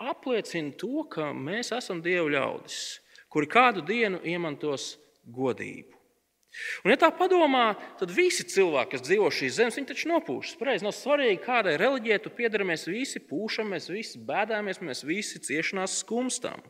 apliecina 0.00 0.72
to, 0.80 1.04
ka 1.12 1.30
mēs 1.36 1.72
esam 1.76 2.00
Dieva 2.02 2.30
ļaudis, 2.32 3.00
kuri 3.30 3.48
kādu 3.50 3.84
dienu 3.86 4.20
iemantos 4.26 4.94
godību. 5.30 6.00
Un, 6.82 6.90
ja 6.90 6.96
tā 6.98 7.12
padomā, 7.14 7.76
tad 8.00 8.10
visi 8.10 8.42
cilvēki, 8.50 8.96
kas 8.96 9.04
dzīvo 9.06 9.28
šīs 9.30 9.54
zemes, 9.60 9.76
viņi 9.78 9.90
taču 9.92 10.08
nopūšas. 10.10 10.56
Pareizi, 10.58 10.86
nav 10.86 10.96
svarīgi, 10.96 11.38
kādai 11.44 11.76
reliģijai 11.78 12.18
tu 12.24 12.32
piedari. 12.34 12.66
Mēs 12.66 12.88
visi 12.90 13.22
pūšam, 13.22 13.70
mēs 13.70 13.86
visi 13.92 14.18
bēdāmies, 14.26 14.82
mēs 14.82 15.04
visi 15.06 15.38
ciešanās 15.46 16.00
skumstam. 16.02 16.64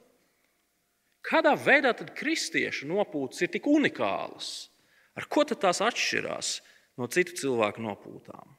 Kādā 1.24 1.54
veidā 1.56 1.94
tad 1.96 2.12
kristiešu 2.16 2.88
nopūtas 2.92 3.40
ir 3.44 3.52
tik 3.56 3.68
unikālas? 3.68 4.68
Ar 5.16 5.26
ko 5.32 5.44
tās 5.48 5.80
atšķirās 5.84 6.52
no 7.00 7.08
citu 7.12 7.36
cilvēku 7.40 7.82
nopūtām? 7.84 8.56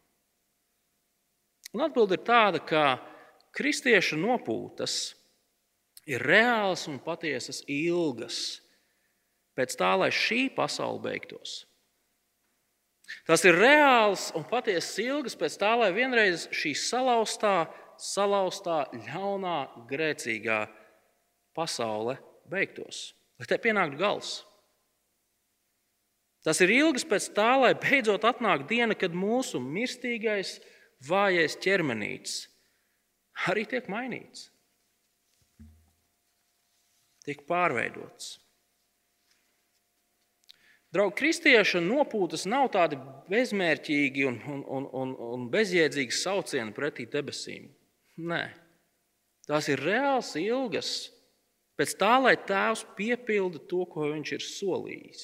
Un 1.72 1.86
atbilde 1.86 2.18
ir 2.18 2.26
tāda, 2.28 2.60
ka 2.60 2.98
kristiešu 3.56 4.18
nopūtas 4.20 5.14
ir 6.10 6.24
reālas 6.26 6.88
un 6.90 7.00
patiesas 7.04 7.62
ilgas 7.70 8.62
pēc 9.58 9.76
tā, 9.78 9.92
lai 10.00 10.10
šī 10.16 10.48
pasaule 10.56 11.02
beigtos. 11.04 11.66
Tas 13.28 13.44
ir 13.44 13.58
reāls 13.60 14.30
un 14.38 14.46
patiesas 14.48 14.96
ilgas 15.04 15.36
pēc 15.38 15.58
tā, 15.60 15.74
lai 15.80 15.92
vienreiz 15.96 16.48
šī 16.56 16.72
salauztā, 16.78 17.66
salauztā, 18.00 18.86
ļaunā, 19.10 19.58
grēcīgā 19.90 20.62
pasaule 21.58 22.16
beigtos, 22.50 23.12
lai 23.40 23.50
tai 23.50 23.60
pienāktu 23.62 24.00
gals. 24.00 24.40
Tas 26.42 26.58
ir 26.64 26.72
ilgs 26.74 27.06
pēc 27.06 27.28
tā, 27.36 27.52
lai 27.62 27.74
beidzot 27.78 28.24
atnāk 28.26 28.66
diena, 28.70 28.96
kad 28.98 29.14
mūsu 29.14 29.62
mirstīgais, 29.62 30.58
vājais 31.06 31.58
ķermenītis 31.62 32.48
arī 33.50 33.66
tiek 33.70 33.88
mainīts, 33.90 34.51
tiek 37.26 37.44
pārveidots. 37.50 38.38
Draugi, 40.92 41.16
kristieša 41.22 41.80
nopūtas 41.86 42.44
nav 42.52 42.68
tādi 42.74 42.98
bezmērķīgi 43.32 44.26
un, 44.28 44.42
un, 44.44 44.64
un, 44.68 44.88
un, 45.02 45.14
un 45.38 45.46
bezjēdzīgi 45.54 46.18
saucieni 46.18 46.76
pretī 46.76 47.06
debesīm. 47.08 47.70
Nē, 48.20 48.42
tās 49.48 49.70
ir 49.72 49.80
reāls 49.80 50.34
ilgas 50.42 50.92
pēc 51.80 51.96
tā, 51.98 52.18
lai 52.20 52.36
Tēvs 52.36 52.84
piepilda 52.98 53.64
to, 53.72 53.86
ko 53.88 54.12
Viņš 54.12 54.36
ir 54.36 54.44
solījis, 54.44 55.24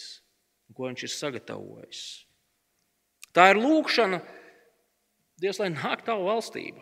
ko 0.71 0.87
Viņš 0.87 1.03
ir 1.03 1.13
sagatavojis. 1.17 2.05
Tā 3.35 3.51
ir 3.51 3.59
lūkšana, 3.59 4.23
Dievs, 5.37 5.59
lai 5.61 5.69
nāk 5.69 6.01
tava 6.01 6.31
valstība. 6.31 6.81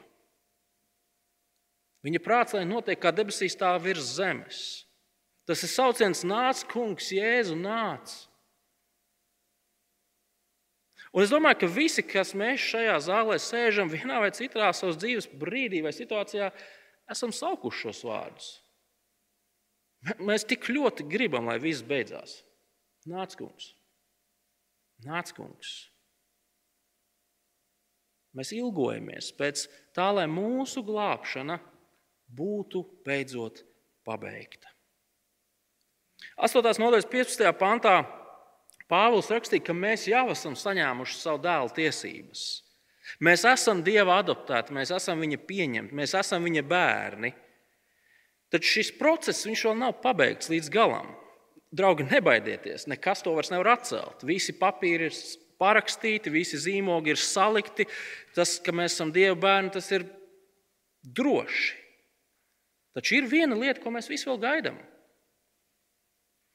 Viņa 2.06 2.22
prāts, 2.24 2.54
lai 2.56 2.64
notiek 2.70 3.02
kā 3.02 3.12
debesīs, 3.12 3.58
tā 3.60 3.74
virs 3.82 4.14
zemes. 4.16 4.85
Tas 5.46 5.62
ir 5.62 5.70
sauciens, 5.70 6.24
nāc, 6.26 6.64
kungs, 6.72 7.12
jēzu, 7.14 7.58
nāc. 7.60 8.16
Un 11.16 11.24
es 11.24 11.32
domāju, 11.32 11.62
ka 11.62 11.72
visi, 11.72 12.04
kas 12.04 12.34
mēs 12.36 12.64
šajā 12.74 12.98
zālē 13.06 13.38
sēžam, 13.40 13.92
vienā 13.94 14.18
vai 14.24 14.34
citā 14.36 14.68
savas 14.76 14.98
dzīves 15.00 15.30
brīdī 15.40 15.80
vai 15.86 15.94
situācijā, 15.96 16.50
esam 17.14 17.32
saukuši 17.32 17.86
šos 17.86 18.02
vārdus. 18.10 18.50
Mēs 20.20 20.44
tik 20.50 20.68
ļoti 20.70 21.06
gribam, 21.10 21.48
lai 21.50 21.56
viss 21.62 21.86
beidzās. 21.86 22.42
Nāc, 23.10 23.38
kungs! 23.40 23.72
Nāc, 25.06 25.32
kungs! 25.38 25.72
Mēs 28.36 28.52
ilgojamies 28.52 29.32
pēc 29.40 29.70
tā, 29.96 30.10
lai 30.12 30.28
mūsu 30.28 30.84
glābšana 30.84 31.62
būtu 32.36 32.84
beidzot 33.08 33.64
pabeigta. 34.04 34.75
8. 36.36 36.80
nodaļas 36.84 37.08
15. 37.08 37.52
pantā 37.56 38.04
Pāvils 38.92 39.32
rakstīja, 39.32 39.64
ka 39.66 39.74
mēs 39.74 40.04
jau 40.12 40.28
esam 40.30 40.54
saņēmuši 40.60 41.16
savu 41.18 41.40
dēlu 41.42 41.72
tiesības. 41.74 42.42
Mēs 43.24 43.46
esam 43.50 43.82
Dieva 43.86 44.20
adoptēti, 44.22 44.76
mēs 44.76 44.92
esam 44.94 45.24
viņa 45.24 45.40
pieņemti, 45.48 45.96
mēs 45.98 46.14
esam 46.20 46.46
viņa 46.46 46.64
bērni. 46.70 47.32
Taču 48.54 48.76
šis 48.76 48.92
process 49.00 49.48
vēl 49.48 49.78
nav 49.80 49.96
pabeigts 50.04 50.52
līdz 50.52 50.70
galam. 50.74 51.10
Draugi, 51.76 52.06
nebaidieties, 52.12 52.86
nekas 52.92 53.24
to 53.26 53.34
vairs 53.36 53.50
nevar 53.52 53.74
atcelt. 53.74 54.22
Visi 54.28 54.54
papīri 54.60 55.10
ir 55.10 55.18
parakstīti, 55.60 56.34
visi 56.34 56.60
zīmogi 56.62 57.16
ir 57.16 57.20
salikti. 57.20 57.88
Tas, 58.38 58.60
ka 58.62 58.76
mēs 58.76 58.94
esam 58.94 59.16
Dieva 59.16 59.38
bērni, 59.40 59.74
tas 59.74 59.90
ir 59.96 60.06
droši. 61.02 61.74
Taču 62.96 63.18
ir 63.18 63.32
viena 63.32 63.58
lieta, 63.58 63.82
ko 63.82 63.92
mēs 63.96 64.12
visi 64.12 64.30
vēl 64.30 64.40
gaidām. 64.46 64.78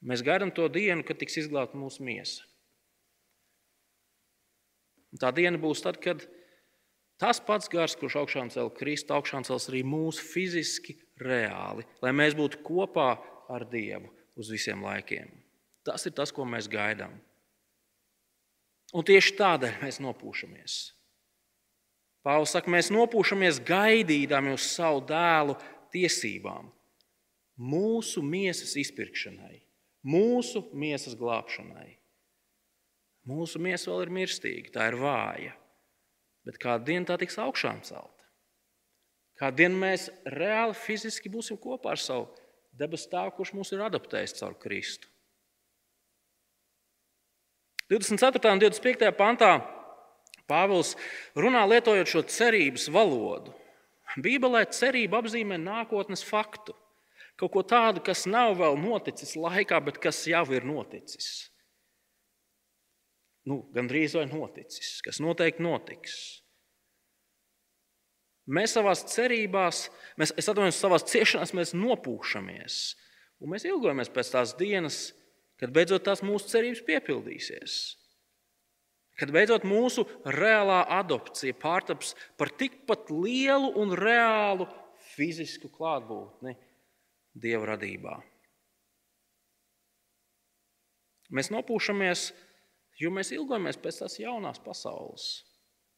Mēs 0.01 0.23
gaidām 0.25 0.49
to 0.53 0.65
dienu, 0.71 1.05
kad 1.05 1.19
tiks 1.21 1.37
izglābta 1.43 1.77
mūsu 1.77 2.03
miesa. 2.05 2.45
Un 5.11 5.21
tā 5.21 5.29
diena 5.35 5.59
būs 5.61 5.83
tad, 5.83 5.99
kad 6.01 6.23
tas 7.21 7.41
pats 7.43 7.69
gars, 7.69 7.97
kurš 7.99 8.17
augšām 8.23 8.49
cēlā 8.53 8.71
Kristu, 8.73 9.13
augšām 9.13 9.45
cels 9.45 9.67
arī 9.69 9.83
mūsu 9.85 10.23
fiziski, 10.25 10.95
reāli, 11.21 11.85
lai 12.01 12.13
mēs 12.15 12.33
būtu 12.37 12.63
kopā 12.65 13.11
ar 13.51 13.67
Dievu 13.69 14.09
uz 14.39 14.49
visiem 14.49 14.81
laikiem. 14.81 15.29
Tas 15.85 16.05
ir 16.07 16.15
tas, 16.17 16.31
ko 16.33 16.47
mēs 16.47 16.69
gaidām. 16.71 17.13
Un 18.97 19.05
tieši 19.07 19.35
tādēļ 19.37 19.77
mēs 19.83 20.01
nopūšamies. 20.03 20.77
Pāvils 22.25 22.53
saka, 22.53 22.69
mēs 22.69 22.91
nopūšamies 22.93 23.61
gaidīdami 23.65 24.53
uz 24.53 24.65
savu 24.75 25.01
dēlu 25.09 25.55
tiesībām, 25.93 26.69
mūsu 27.57 28.21
miesas 28.25 28.75
izpirkšanai 28.77 29.57
mūsu 30.05 30.63
miesas 30.73 31.17
glābšanai. 31.17 31.97
Mūsu 33.27 33.61
miesa 33.61 33.91
vēl 33.91 34.07
ir 34.07 34.13
mirstīga, 34.17 34.73
tā 34.73 34.87
ir 34.89 34.97
vāja, 34.97 35.53
bet 36.47 36.57
kādu 36.61 36.89
dienu 36.89 37.05
tā 37.05 37.19
tiks 37.21 37.37
augšām 37.41 37.83
celta. 37.85 38.25
Kādu 39.37 39.61
dienu 39.61 39.77
mēs 39.81 40.09
reāli 40.25 40.77
fiziski 40.77 41.29
būsim 41.33 41.57
kopā 41.61 41.93
ar 41.93 42.01
savu 42.01 42.29
debesu 42.77 43.09
tēvu, 43.11 43.35
kurš 43.37 43.53
mūs 43.57 43.73
ir 43.73 43.83
adoptējis 43.85 44.37
caur 44.39 44.57
Kristu. 44.61 45.09
24. 47.91 48.53
un 48.53 48.61
25. 48.61 49.09
pantā 49.17 49.55
Pāvils 50.51 50.95
runā 51.37 51.63
lietojot 51.69 52.09
šo 52.11 52.21
cerības 52.27 52.89
valodu. 52.91 53.53
Bībelē 54.19 54.65
cerība 54.75 55.21
apzīmē 55.21 55.59
nākotnes 55.61 56.23
faktu. 56.27 56.75
Kaut 57.41 57.55
ko 57.55 57.63
tādu, 57.65 58.03
kas 58.05 58.27
nav 58.29 58.53
vēl 58.59 58.75
noticis 58.77 59.33
laikā, 59.33 59.79
bet 59.81 59.97
kas 60.01 60.19
jau 60.29 60.43
ir 60.53 60.67
noticis. 60.67 61.49
Nu, 63.49 63.63
Gan 63.73 63.89
drīz 63.89 64.13
vai 64.13 64.27
noticis, 64.29 64.99
kas 65.01 65.17
noteikti 65.23 65.65
notiks. 65.65 66.19
Mēs 68.51 68.75
savā 68.75 68.93
cerībās, 68.93 69.87
mēs, 70.21 70.35
es 70.37 70.49
atvainojos, 70.51 70.77
savā 70.83 70.99
ciešanās 71.01 71.55
mēs 71.57 71.73
nopūšamies. 71.77 72.77
Un 73.41 73.55
mēs 73.55 73.65
ilgojamies 73.65 74.13
pēc 74.13 74.31
tās 74.35 74.53
dienas, 74.59 75.01
kad 75.57 75.73
beidzot 75.73 76.05
tās 76.05 76.21
mūsu 76.25 76.51
cerības 76.51 76.85
piepildīsies. 76.85 77.79
Kad 79.17 79.33
beidzot 79.33 79.65
mūsu 79.65 80.05
reālā 80.25 80.83
adopcija 81.01 81.57
pārtaps 81.57 82.13
par 82.37 82.53
tikpat 82.53 83.09
lielu 83.13 83.73
un 83.81 83.97
reālu 83.97 84.69
fizisku 85.15 85.69
klātbūtni 85.73 86.53
Dieva 87.31 87.71
radībā. 87.73 88.17
Mēs 91.31 91.47
nopūšamies, 91.53 92.25
jo 92.99 93.11
mēs 93.15 93.31
ilgojamies 93.31 93.79
pēc 93.79 94.01
tās 94.01 94.17
jaunās 94.19 94.59
pasaules, 94.63 95.27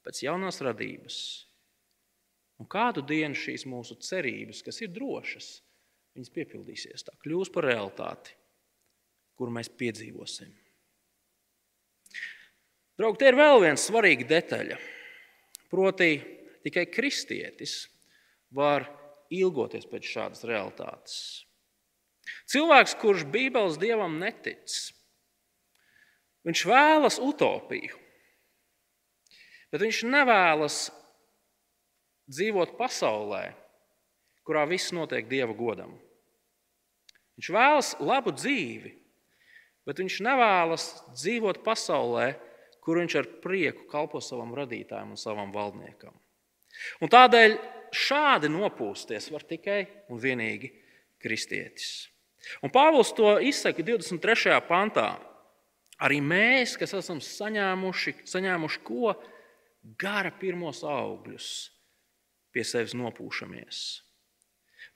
pēc 0.05 0.21
jaunās 0.27 0.61
radības. 0.61 1.17
Un 2.61 2.69
kādu 2.69 3.01
dienu 3.01 3.33
šīs 3.33 3.65
mūsu 3.65 3.97
cerības, 4.05 4.61
kas 4.65 4.83
ir 4.85 4.93
drošas, 4.93 5.55
viņas 6.13 6.33
piepildīsies, 6.35 7.05
tā 7.07 7.15
kļūs 7.23 7.49
par 7.53 7.65
realitāti, 7.65 8.35
kuru 9.33 9.55
mēs 9.57 9.71
piedzīvosim. 9.73 10.53
Draugi, 12.93 13.23
te 13.23 13.31
ir 13.31 13.39
vēl 13.39 13.63
viena 13.63 13.79
svarīga 13.81 14.27
detaļa. 14.29 14.77
Proti, 15.73 16.11
tikai 16.61 16.85
kristietis 16.93 17.87
var 18.53 18.85
ilgoties 19.39 19.87
pēc 19.89 20.09
šādas 20.09 20.45
realitātes. 20.47 21.17
Cilvēks, 22.51 22.95
kurš 23.01 23.25
Bībeles 23.31 23.79
dievam 23.81 24.15
netic, 24.21 24.77
viņš 26.47 26.63
vēlas 26.69 27.19
utopiju, 27.23 27.97
bet 29.73 29.83
viņš 29.83 30.03
nevēlas 30.07 30.79
dzīvot 32.31 32.77
pasaulē, 32.79 33.45
kurā 34.47 34.63
viss 34.69 34.93
notiek 34.95 35.27
dieva 35.27 35.55
godam. 35.55 35.95
Viņš 37.39 37.49
vēlas 37.55 37.93
labu 38.03 38.33
dzīvi, 38.35 38.91
bet 39.87 39.99
viņš 39.99 40.19
nevēlas 40.23 40.89
dzīvot 41.15 41.63
pasaulē, 41.65 42.33
kur 42.83 42.99
viņš 42.99 43.15
ar 43.19 43.29
prieku 43.43 43.87
kalpo 43.91 44.19
savam 44.23 44.51
radītājam 44.55 45.15
un 45.15 45.19
savam 45.19 45.53
valdniekam. 45.55 46.13
Un 47.01 47.11
tādēļ 47.11 47.55
šādi 47.95 48.49
nopūsties 48.51 49.29
var 49.33 49.45
tikai 49.47 49.83
un 50.11 50.21
vienīgi 50.21 50.71
kristietis. 51.23 52.09
Un 52.63 52.71
Pāvils 52.73 53.13
to 53.15 53.37
izsaka 53.39 53.83
23. 53.85 54.57
pantā. 54.67 55.13
Arī 56.03 56.19
mēs, 56.19 56.73
kas 56.79 56.95
esam 56.97 57.21
saņēmuši, 57.23 58.15
saņēmuši 58.27 58.81
ko 58.83 59.13
gara 59.99 60.31
pirmos 60.35 60.81
augļus, 60.87 61.51
pie 62.51 62.65
sevis 62.67 62.95
nopūšamies. 62.97 63.83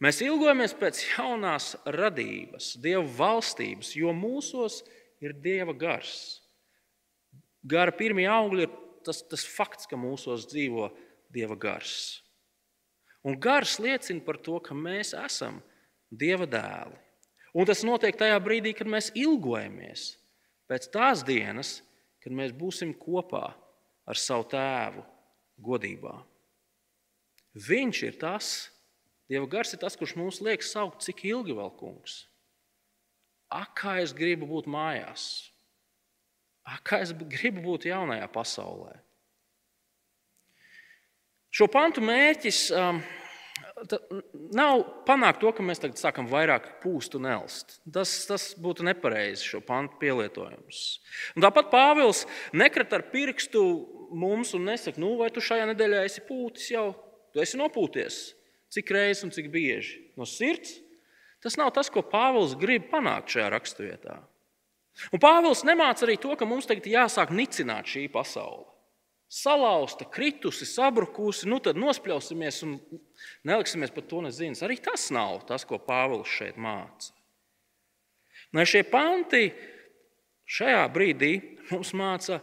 Mēs 0.03 0.19
ilgojamies 0.21 0.75
pēc 0.77 0.99
jaunās 1.15 1.71
radības, 1.89 2.75
Dieva 2.83 3.05
valstības, 3.17 3.95
jo 3.97 4.11
mūsos 4.13 4.83
ir 5.23 5.33
Dieva 5.33 5.73
gars. 5.73 6.41
Gara 7.65 7.93
pirmie 7.95 8.27
augļi 8.29 8.67
ir 8.67 8.75
tas, 9.07 9.23
tas 9.25 9.45
fakts, 9.47 9.87
ka 9.89 9.97
mūsos 9.97 10.45
dzīvo 10.51 10.91
Dieva 11.33 11.57
gars. 11.57 12.21
Un 13.25 13.37
gars 13.41 13.77
liecina 13.81 14.23
par 14.23 14.37
to, 14.43 14.59
ka 14.63 14.77
mēs 14.77 15.15
esam 15.17 15.61
Dieva 16.07 16.45
dēli. 16.47 16.95
Un 17.57 17.65
tas 17.67 17.81
notiek 17.83 18.15
tajā 18.15 18.37
brīdī, 18.43 18.71
kad 18.77 18.87
mēs 18.87 19.09
ilgojamies 19.17 20.13
pēc 20.69 20.87
tās 20.93 21.23
dienas, 21.25 21.81
kad 22.23 22.35
mēs 22.35 22.53
būsim 22.55 22.93
kopā 22.95 23.49
ar 24.07 24.19
savu 24.19 24.45
tēvu 24.51 25.03
godībā. 25.63 26.15
Viņš 27.67 28.01
ir 28.07 28.17
tas, 28.21 28.69
Dieva 29.27 29.47
gars 29.51 29.73
ir 29.75 29.81
tas, 29.81 29.97
kurš 29.99 30.15
mums 30.15 30.39
liek 30.43 30.63
saukt, 30.63 31.01
cik 31.03 31.25
ilgi 31.27 31.55
vēl 31.57 31.73
kungs. 31.79 32.21
Ak, 33.51 33.73
kā 33.79 33.97
es 34.03 34.13
gribu 34.15 34.47
būt 34.47 34.67
mājās, 34.71 35.49
ak, 36.67 36.83
kā 36.87 37.01
es 37.03 37.11
gribu 37.15 37.63
būt 37.63 37.89
jaunajā 37.89 38.27
pasaulē. 38.31 38.93
Šo 41.57 41.65
pantu 41.73 42.03
mērķis 42.05 42.67
um, 42.77 42.99
nav 44.53 44.83
panākt 45.07 45.39
to, 45.41 45.49
ka 45.55 45.63
mēs 45.65 45.81
tagad 45.81 45.97
sākam 45.97 46.27
vairāk 46.29 46.67
pūst 46.83 47.15
un 47.17 47.25
elst. 47.31 47.79
Tas, 47.93 48.11
tas 48.29 48.51
būtu 48.61 48.85
nepareizi 48.85 49.47
šo 49.55 49.63
pantu 49.65 49.97
pielietojums. 50.03 50.83
Un 51.33 51.45
tāpat 51.45 51.71
Pāvils 51.73 52.27
nekrat 52.53 52.93
ar 52.93 53.07
pirkstu 53.09 53.63
mums 54.13 54.53
un 54.53 54.69
nesaka, 54.69 55.01
nu, 55.01 55.15
vai 55.17 55.31
tu 55.33 55.41
šajā 55.41 55.65
nedēļā 55.71 56.03
esi 56.05 56.21
pūtis 56.27 56.69
jau, 56.75 56.91
tu 57.33 57.41
esi 57.41 57.57
nopūties. 57.57 58.21
Cik 58.77 58.93
reizes 58.93 59.25
un 59.25 59.33
cik 59.33 59.49
bieži? 59.49 59.97
No 60.19 60.29
sirds? 60.29 60.77
Tas 61.41 61.57
nav 61.57 61.73
tas, 61.73 61.89
ko 61.89 62.05
Pāvils 62.05 62.53
grib 62.59 62.91
panākt 62.93 63.33
šajā 63.33 63.49
raksturvietā. 63.55 64.21
Un 65.09 65.21
Pāvils 65.25 65.65
nemāca 65.65 66.05
arī 66.05 66.21
to, 66.21 66.37
ka 66.37 66.45
mums 66.45 66.69
tagad 66.69 66.85
jāsāk 66.85 67.33
nicināt 67.33 67.89
šī 67.89 68.09
pasaule 68.13 68.76
salauzta, 69.27 70.07
kritusi, 70.11 70.65
sabrukusi, 70.65 71.47
nu 71.51 71.59
tad 71.63 71.79
nospļausimies 71.79 72.61
un 72.67 72.77
neliksimies 73.47 73.91
par 73.93 74.05
to 74.07 74.23
nezinas. 74.23 74.63
Arī 74.63 74.79
tas 74.83 75.09
nav 75.11 75.43
tas, 75.49 75.67
ko 75.67 75.79
Pāvils 75.83 76.31
šeit 76.31 76.59
māca. 76.59 77.11
Lai 78.55 78.63
šie 78.67 78.85
panti 78.87 79.49
šajā 80.47 80.85
brīdī 80.93 81.33
mums 81.71 81.91
māca 81.97 82.39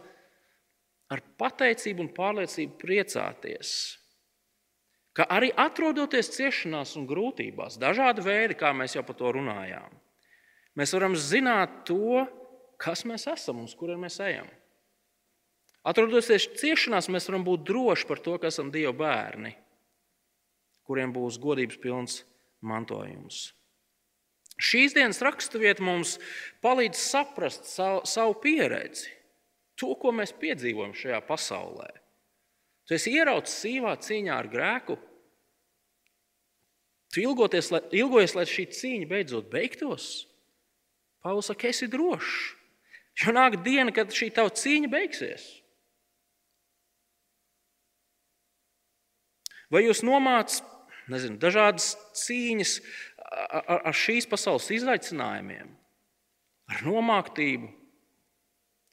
ar 1.09 1.21
pateicību 1.39 2.05
un 2.05 2.11
pārliecību 2.13 2.77
priecāties. 2.81 3.71
Ka 5.15 5.25
arī 5.31 5.49
atrodoties 5.55 6.33
ciešanās 6.35 6.97
un 6.99 7.05
grūtībās, 7.07 7.79
dažādi 7.79 8.25
veidi, 8.25 8.57
kā 8.59 8.73
mēs 8.75 8.97
jau 8.97 9.03
par 9.07 9.15
to 9.17 9.31
runājām, 9.37 9.93
mēs 10.75 10.93
varam 10.97 11.15
zināt 11.15 11.85
to, 11.87 12.25
kas 12.81 13.05
mēs 13.07 13.29
esam 13.31 13.61
un 13.61 13.69
uz 13.69 13.75
kuriem 13.79 14.03
mēs 14.03 14.19
ejam. 14.25 14.49
Atrodoties 15.85 16.47
ciešanās, 16.57 17.11
mēs 17.13 17.29
varam 17.29 17.43
būt 17.45 17.65
droši 17.67 18.07
par 18.09 18.21
to, 18.25 18.39
ka 18.41 18.49
esam 18.49 18.71
Dieva 18.73 18.93
bērni, 18.97 19.53
kuriem 20.87 21.13
būs 21.13 21.37
godības 21.41 21.77
pilns 21.81 22.23
mantojums. 22.65 23.51
Šīs 24.55 24.95
dienas 24.95 25.19
raksturvieta 25.23 25.83
mums 25.83 26.15
palīdz 26.63 26.97
saprast 26.97 27.67
savu, 27.67 28.05
savu 28.07 28.37
pieredzi, 28.41 29.11
to, 29.75 29.91
ko 29.99 30.13
mēs 30.15 30.31
piedzīvojam 30.39 30.95
šajā 30.95 31.19
pasaulē. 31.27 31.89
Tu 32.87 32.95
esi 32.95 33.15
ieraudzis 33.17 33.57
sīvā 33.65 33.95
cīņā 33.99 34.33
ar 34.33 34.49
grēku. 34.49 34.95
Tu 37.13 37.25
ilgoties, 37.25 37.71
lai, 37.73 37.81
ilgojies, 37.99 38.35
lai 38.37 38.45
šī 38.49 38.65
cīņa 38.77 39.09
beidzot 39.09 39.51
beigtos. 39.51 40.25
Pāvils 41.25 41.49
saka, 41.49 41.69
esi 41.71 41.89
drošs. 41.91 42.53
Jo 43.23 43.33
nāk 43.35 43.61
diena, 43.63 43.93
kad 43.95 44.11
šī 44.13 44.29
tava 44.35 44.51
cīņa 44.53 44.91
beigsies. 44.91 45.45
Vai 49.73 49.85
jūs 49.85 50.03
nomācat 50.05 50.65
nezinu, 51.11 51.39
dažādas 51.41 51.93
cīņas 52.25 52.77
ar, 53.25 53.81
ar 53.89 53.95
šīs 53.95 54.27
pasaules 54.29 54.69
izaicinājumiem, 54.73 55.73
ar 56.71 56.85
nomāktību, 56.85 57.69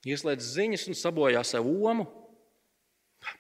ieslēdz 0.09 0.51
ziņas 0.57 0.89
un 0.91 0.99
sabojā 0.99 1.45
sev 1.47 1.69
omu? 1.69 2.09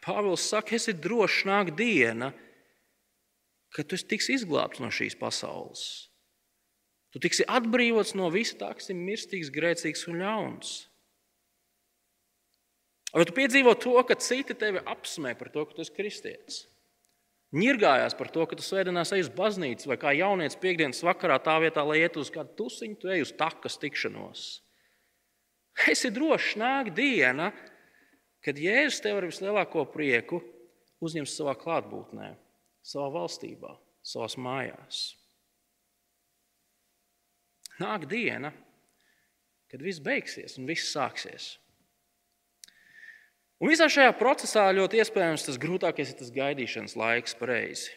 Pāvils 0.04 0.44
saka, 0.46 0.76
esi 0.78 0.94
drošs, 0.94 1.42
nāk 1.48 1.72
diena, 1.74 2.30
kad 3.74 3.88
tu 3.90 3.98
tiksi 3.98 4.36
izglābts 4.36 4.82
no 4.82 4.92
šīs 4.94 5.16
pasaules. 5.18 5.82
Tu 7.12 7.20
tiksi 7.20 7.44
atbrīvots 7.50 8.14
no 8.16 8.30
visa 8.32 8.56
tā, 8.60 8.70
kas 8.78 8.92
ir 8.92 9.00
mirstīgs, 9.00 9.50
grēcīgs 9.52 10.06
un 10.08 10.22
ļauns. 10.22 10.72
Vai 13.12 13.26
tu 13.28 13.34
piedzīvo 13.36 13.74
to, 13.76 13.98
ka 14.08 14.16
citi 14.16 14.56
tevi 14.56 14.80
apsmē 14.88 15.34
par 15.36 15.50
to, 15.52 15.66
ka 15.68 15.76
tu 15.76 15.84
esi 15.84 15.92
kristietis? 15.92 16.62
Nirgājās 17.52 18.14
par 18.16 18.30
to, 18.32 18.46
ka 18.48 18.56
tu 18.56 18.64
svētdienās 18.64 19.12
ej 19.12 19.26
uz 19.26 19.30
baznīcu, 19.36 19.90
vai 19.90 19.98
kā 20.00 20.14
jaunietis 20.16 20.56
piekdienas 20.60 21.02
vakarā 21.04 21.36
tā 21.44 21.58
vietā, 21.60 21.84
lai 21.84 21.98
iet 22.00 22.16
uz 22.16 22.30
kādu 22.32 22.54
tusiņu, 22.62 22.96
tu 23.00 23.10
ej 23.12 23.26
uz 23.26 23.32
takas 23.36 23.76
tikšanos. 23.82 24.46
Esi 25.92 26.08
drošs, 26.12 26.56
nāk 26.60 26.88
diena, 26.96 27.50
kad 28.44 28.56
Jēzus 28.60 29.02
tev 29.04 29.20
ar 29.20 29.28
vislielāko 29.28 29.84
prieku 29.92 30.40
uzņems 31.04 31.36
savā 31.36 31.54
klātbūtnē, 31.60 32.32
savā 32.88 33.08
valstībā, 33.18 33.74
savās 34.00 34.38
mājās. 34.40 35.02
Nāk 37.82 38.06
diena, 38.08 38.52
kad 39.72 39.84
viss 39.84 40.00
beigsies 40.04 40.58
un 40.60 40.68
viss 40.68 40.92
sāksies. 40.92 41.56
Un 43.62 43.70
visā 43.70 43.87
šajā 43.87 44.11
procesā 44.18 44.64
ļoti 44.75 44.98
iespējams 44.98 45.44
tas 45.46 45.59
grūtākais 45.62 46.11
ir 46.11 46.18
tas 46.18 46.33
gaidīšanas 46.35 46.96
laiks 46.98 47.37
pareizi. 47.38 47.92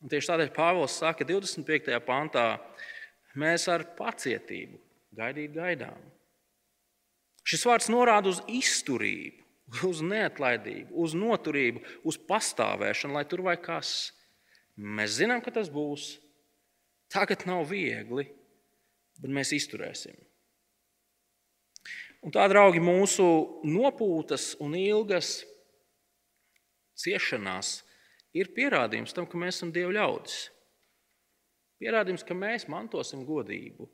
Un 0.00 0.08
tieši 0.08 0.30
tādēļ 0.30 0.52
Pāvils 0.56 0.96
saka, 0.96 1.26
25. 1.28 1.92
pantā, 2.06 2.46
mēs 3.36 3.66
ar 3.68 3.84
pacietību 3.98 4.80
gaidīt 5.16 5.52
gaidām. 5.52 6.00
Šis 7.44 7.66
vārds 7.68 7.90
norāda 7.92 8.32
uz 8.32 8.40
izturību, 8.48 9.44
uz 9.84 10.00
neatlaidību, 10.04 10.88
uz 11.04 11.12
noturību, 11.18 11.84
uz 12.08 12.16
pastāvēšanu, 12.30 13.18
lai 13.18 13.26
tur 13.28 13.44
vai 13.44 13.58
kas. 13.60 14.14
Mēs 14.74 15.18
zinām, 15.20 15.44
ka 15.44 15.52
tas 15.52 15.68
būs. 15.72 16.14
Tagad 17.12 17.44
nav 17.46 17.68
viegli, 17.68 18.24
bet 19.20 19.36
mēs 19.36 19.52
izturēsim. 19.52 20.16
Un 22.24 22.32
tā, 22.32 22.46
draugi, 22.48 22.80
mūsu 22.80 23.24
nopūtas 23.68 24.54
un 24.64 24.72
ilgas 24.78 25.42
ciešanās 26.96 27.82
ir 28.36 28.48
pierādījums 28.56 29.12
tam, 29.12 29.26
ka 29.28 29.40
mēs 29.40 29.58
esam 29.58 29.72
Dieva 29.74 29.92
ļaudis. 29.92 30.38
Pierādījums, 31.82 32.24
ka 32.24 32.36
mēs 32.38 32.64
mantosim 32.72 33.26
godību. 33.28 33.90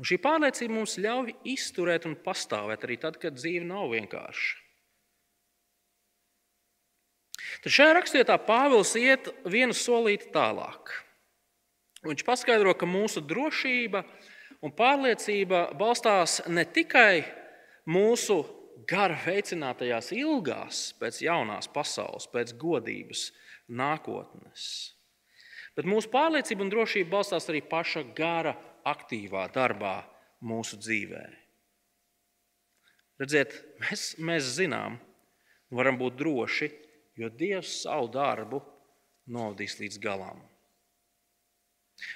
Un 0.00 0.08
šī 0.08 0.18
pārliecība 0.24 0.74
mums 0.74 0.96
ļauj 0.98 1.36
izturēt 1.52 2.08
un 2.10 2.18
pastāvēt 2.24 2.82
arī 2.88 2.98
tad, 2.98 3.20
kad 3.22 3.38
dzīve 3.38 3.62
nav 3.68 3.92
vienkārša. 3.92 4.58
Tad 7.62 7.74
šajā 7.76 7.94
rakstvietā 7.94 8.34
Pāvils 8.42 8.96
iet 8.98 9.28
vienu 9.46 9.76
solīti 9.76 10.32
tālāk. 10.34 10.90
Viņš 12.02 12.24
paskaidro, 12.26 12.74
ka 12.74 12.88
mūsu 12.90 13.22
drošība 13.22 14.02
ir 14.02 14.31
Un 14.62 14.74
pārliecība 14.78 15.72
balstās 15.78 16.40
ne 16.46 16.64
tikai 16.64 17.24
mūsu 17.90 18.40
gara 18.88 19.18
veicinātajās 19.26 20.12
ilgās 20.14 20.88
pēc 21.02 21.22
jaunās 21.26 21.70
pasaules, 21.70 22.28
pēc 22.30 22.54
godības 22.60 23.30
nākotnes, 23.72 24.92
Bet 25.76 25.88
mūsu 25.88 26.10
pārliecība 26.12 26.66
un 26.66 26.72
drošība 26.72 27.14
balstās 27.14 27.48
arī 27.48 27.62
paša 27.64 28.04
gara 28.16 28.52
aktīvā 28.88 29.46
darbā 29.54 30.02
mūsu 30.44 30.76
dzīvē. 30.76 31.22
Redziet, 33.22 33.54
mēs, 33.80 34.04
mēs 34.20 34.50
zinām, 34.58 34.98
varam 35.72 35.96
būt 36.00 36.18
droši, 36.20 36.68
jo 37.16 37.30
Dievs 37.32 37.82
savu 37.86 38.10
darbu 38.12 38.60
novadīs 39.32 39.78
līdz 39.80 40.00
galam. 40.02 40.42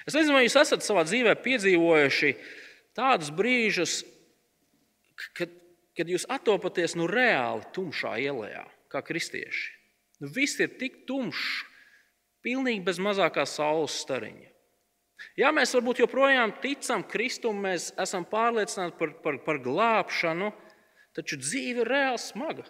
Es 0.07 0.15
nezinu, 0.15 0.35
vai 0.37 0.45
jūs 0.45 0.57
esat 0.59 0.85
savā 0.85 1.03
dzīvē 1.07 1.35
piedzīvojuši 1.43 2.33
tādus 2.97 3.31
brīžus, 3.35 4.01
kad, 5.37 5.53
kad 5.97 6.11
jūs 6.11 6.27
attopaties 6.31 6.97
nu 6.97 7.07
reāli 7.09 7.65
tumšā 7.75 8.17
ielā, 8.25 8.65
kā 8.91 9.03
kristieši. 9.05 9.73
Nu, 10.23 10.31
viss 10.33 10.59
ir 10.63 10.73
tik 10.79 11.03
tumšs, 11.09 11.65
pilnīgi 12.45 12.85
bez 12.85 13.01
mazākā 13.03 13.45
saules 13.49 13.97
stariņa. 14.01 14.53
Jā, 15.37 15.49
mēs 15.53 15.73
varbūt 15.73 16.03
joprojām 16.03 16.53
ticam 16.61 17.03
Kristum, 17.09 17.61
mēs 17.65 17.89
esam 17.99 18.25
pārliecināti 18.29 18.97
par, 18.99 19.13
par, 19.23 19.39
par 19.45 19.61
glābšanu, 19.65 20.51
taču 21.17 21.39
dzīve 21.41 21.83
ir 21.83 21.89
reāli 21.89 22.21
smaga. 22.21 22.67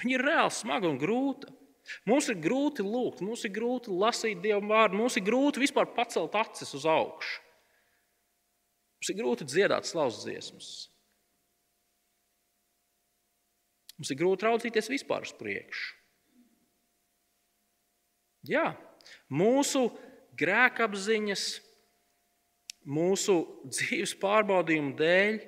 Viņa 0.00 0.16
ir 0.16 0.24
reāli 0.24 0.54
smaga 0.56 0.88
un 0.88 0.98
grūta. 1.00 1.52
Mums 2.08 2.30
ir 2.32 2.38
grūti 2.40 2.84
lūgt, 2.84 3.20
mums 3.24 3.44
ir 3.44 3.52
grūti 3.52 3.92
lasīt 3.92 4.40
Dieva 4.44 4.62
vārdu, 4.64 4.98
mums 5.02 5.18
ir 5.20 5.24
grūti 5.26 5.60
vispār 5.60 5.90
pacelt 5.96 6.36
acis 6.40 6.72
uz 6.76 6.86
augšu. 6.88 7.42
Mums 8.98 9.12
ir 9.12 9.18
grūti 9.18 9.46
dziedāt 9.48 9.88
slavas 9.88 10.22
dziesmas. 10.22 10.68
Mums 13.98 14.10
ir 14.10 14.18
grūti 14.18 14.48
raudzīties 14.48 14.88
vispār 14.90 15.26
uz 15.26 15.34
priekšu. 15.36 15.92
Jā, 18.48 18.74
mūsu 19.32 19.86
grēkapziņas, 20.40 21.44
mūsu 22.84 23.36
dzīves 23.64 24.16
pārbaudījumu 24.20 24.96
dēļ 24.98 25.38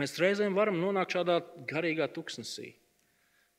mēs 0.00 0.16
reizēm 0.22 0.56
varam 0.56 0.80
nonākt 0.82 1.14
šādā 1.14 1.38
garīgā 1.70 2.08
tuksnesī. 2.14 2.72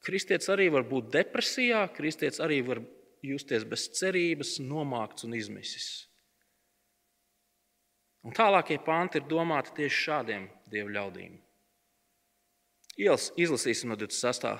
Kristietis 0.04 0.50
arī 0.52 0.68
var 0.74 0.84
būt 0.88 1.12
depresijā, 1.14 1.86
kristietis 1.96 2.42
arī 2.44 2.60
var 2.68 2.82
justies 3.24 3.64
bez 3.68 3.88
cerības, 3.96 4.58
nomākts 4.60 5.24
un 5.28 5.36
izmisis. 5.38 5.88
Un 8.24 8.36
tālākie 8.36 8.78
panti 8.84 9.20
ir 9.20 9.28
domāti 9.28 9.76
tieši 9.80 10.04
šādiem 10.08 10.48
dievu 10.72 10.92
ļaudīm. 10.96 11.38
Ielas 13.00 13.32
izlasīsim 13.40 13.90
no 13.92 13.98
26. 14.00 14.52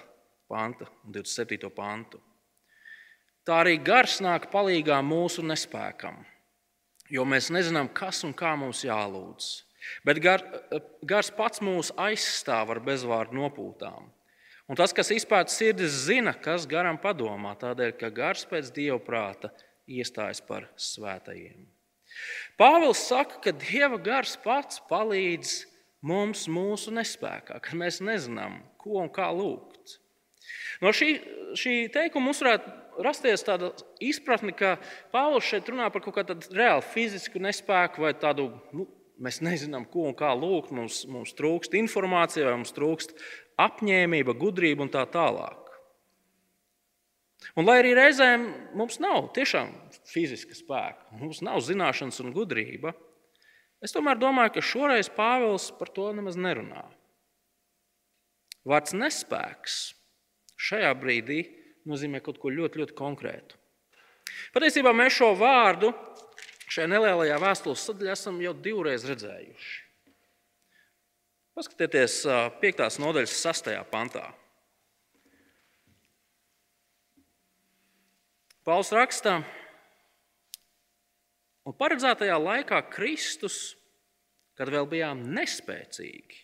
panta 0.50 0.88
un 1.04 1.16
27. 1.16 1.70
pantu. 1.76 2.20
Tā 3.44 3.60
arī 3.62 3.76
gars 3.84 4.22
nāk 4.24 4.48
palīdzīgā 4.52 5.02
mūsu 5.04 5.44
nespēkam, 5.44 6.22
jo 7.12 7.28
mēs 7.28 7.52
nezinām, 7.52 7.92
kas 7.92 8.24
un 8.24 8.32
kā 8.36 8.56
mums 8.60 8.86
jālūdz. 8.88 9.52
Bet 10.08 10.20
gar, 10.24 10.44
gars 11.04 11.30
pats 11.36 11.60
mūs 11.64 11.92
aizstāv 12.00 12.72
ar 12.72 12.80
bezvārdu 12.84 13.36
nopūtām. 13.36 14.08
Un 14.74 14.78
tas, 14.80 14.90
kas 14.90 15.12
izpēta 15.14 15.54
sirdis, 15.54 15.94
zina, 16.08 16.32
kas 16.34 16.64
garam 16.66 16.98
padomā, 16.98 17.52
tādēļ, 17.62 17.92
ka 18.00 18.08
gars 18.10 18.42
pēc 18.50 18.72
dieva 18.74 18.98
prāta 18.98 19.52
iestājas 19.86 20.40
par 20.42 20.66
svētajiem. 20.82 21.68
Pāvils 22.58 23.04
saka, 23.06 23.38
ka 23.44 23.54
dieva 23.54 24.00
gars 24.02 24.34
pats 24.42 24.82
palīdz 24.90 25.52
mums 26.02 26.48
mūsu 26.50 26.90
nespējā, 26.98 27.60
ka 27.62 27.78
mēs 27.78 28.02
nezinām, 28.02 28.64
ko 28.82 28.98
un 29.04 29.14
kā 29.14 29.30
lūgt. 29.30 30.00
No 30.82 30.90
šī, 30.90 31.12
šī 31.54 31.76
teikuma 31.94 32.32
mums 32.32 32.42
varētu 32.42 33.06
rasties 33.06 33.46
tāda 33.46 33.76
izpratne, 34.02 34.58
ka 34.58 34.80
Pāvils 35.14 35.54
šeit 35.54 35.70
runā 35.70 35.94
par 35.94 36.02
kaut 36.02 36.18
kādu 36.18 36.40
reāli 36.50 36.90
fizisku 36.96 37.38
nespēku 37.46 38.08
vai 38.08 38.16
tādu. 38.18 38.50
Nu, 38.74 38.90
Mēs 39.22 39.42
nezinām, 39.46 39.86
ko 39.90 40.08
un 40.10 40.16
kā 40.18 40.32
lūgt. 40.34 40.72
Mums, 40.74 41.04
mums 41.10 41.36
trūkst 41.38 41.76
informācija, 41.78 42.48
vai 42.48 42.56
mums 42.58 42.74
trūkst 42.76 43.14
apņēmība, 43.62 44.36
gudrība 44.40 44.86
un 44.86 44.94
tā 44.94 45.04
tālāk. 45.10 45.60
Un 47.60 47.68
lai 47.68 47.80
arī 47.82 47.92
reizēm 47.98 48.46
mums 48.78 49.00
nav 49.04 49.28
tiešām 49.36 49.72
fiziska 50.10 50.56
spēka, 50.58 51.10
mums 51.20 51.42
nav 51.46 51.60
zināšanas 51.66 52.22
un 52.24 52.32
gudrība, 52.36 52.94
es 53.84 53.94
tomēr 53.94 54.18
domāju, 54.22 54.56
ka 54.56 54.64
šoreiz 54.64 55.12
Pāvils 55.14 55.68
par 55.78 55.92
to 55.94 56.08
nemaz 56.16 56.40
nerunā. 56.40 56.86
Vārds 58.64 58.96
nespēks 58.96 59.82
šajā 60.56 60.94
brīdī 60.96 61.42
nozīmē 61.90 62.24
kaut 62.24 62.40
ko 62.40 62.52
ļoti, 62.54 62.80
ļoti 62.80 62.96
konkrētu. 62.96 63.60
Patiesībā 64.56 64.94
mēs 64.96 65.18
šo 65.20 65.34
vārdu 65.36 65.92
šajā 66.74 66.90
nelielajā 66.90 67.40
vēstules 67.42 67.86
sadaļā 67.86 68.14
esam 68.18 68.40
jau 68.42 68.54
divreiz 68.58 69.06
redzējuši. 69.06 69.74
Paskatieties, 71.54 72.24
5. 72.64 72.88
nodaļas 73.04 73.34
6. 73.46 73.68
pantā. 73.92 74.24
Pauls 78.66 78.90
raksta, 78.96 79.36
un 81.68 81.76
paredzētajā 81.78 82.38
laikā 82.40 82.80
Kristus, 82.94 83.76
kad 84.58 84.72
vēl 84.72 84.88
bijām 84.90 85.22
nespēcīgi, 85.36 86.40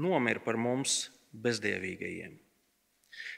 nomira 0.00 0.42
par 0.42 0.58
mums 0.58 1.04
bezdievīgajiem. 1.44 2.38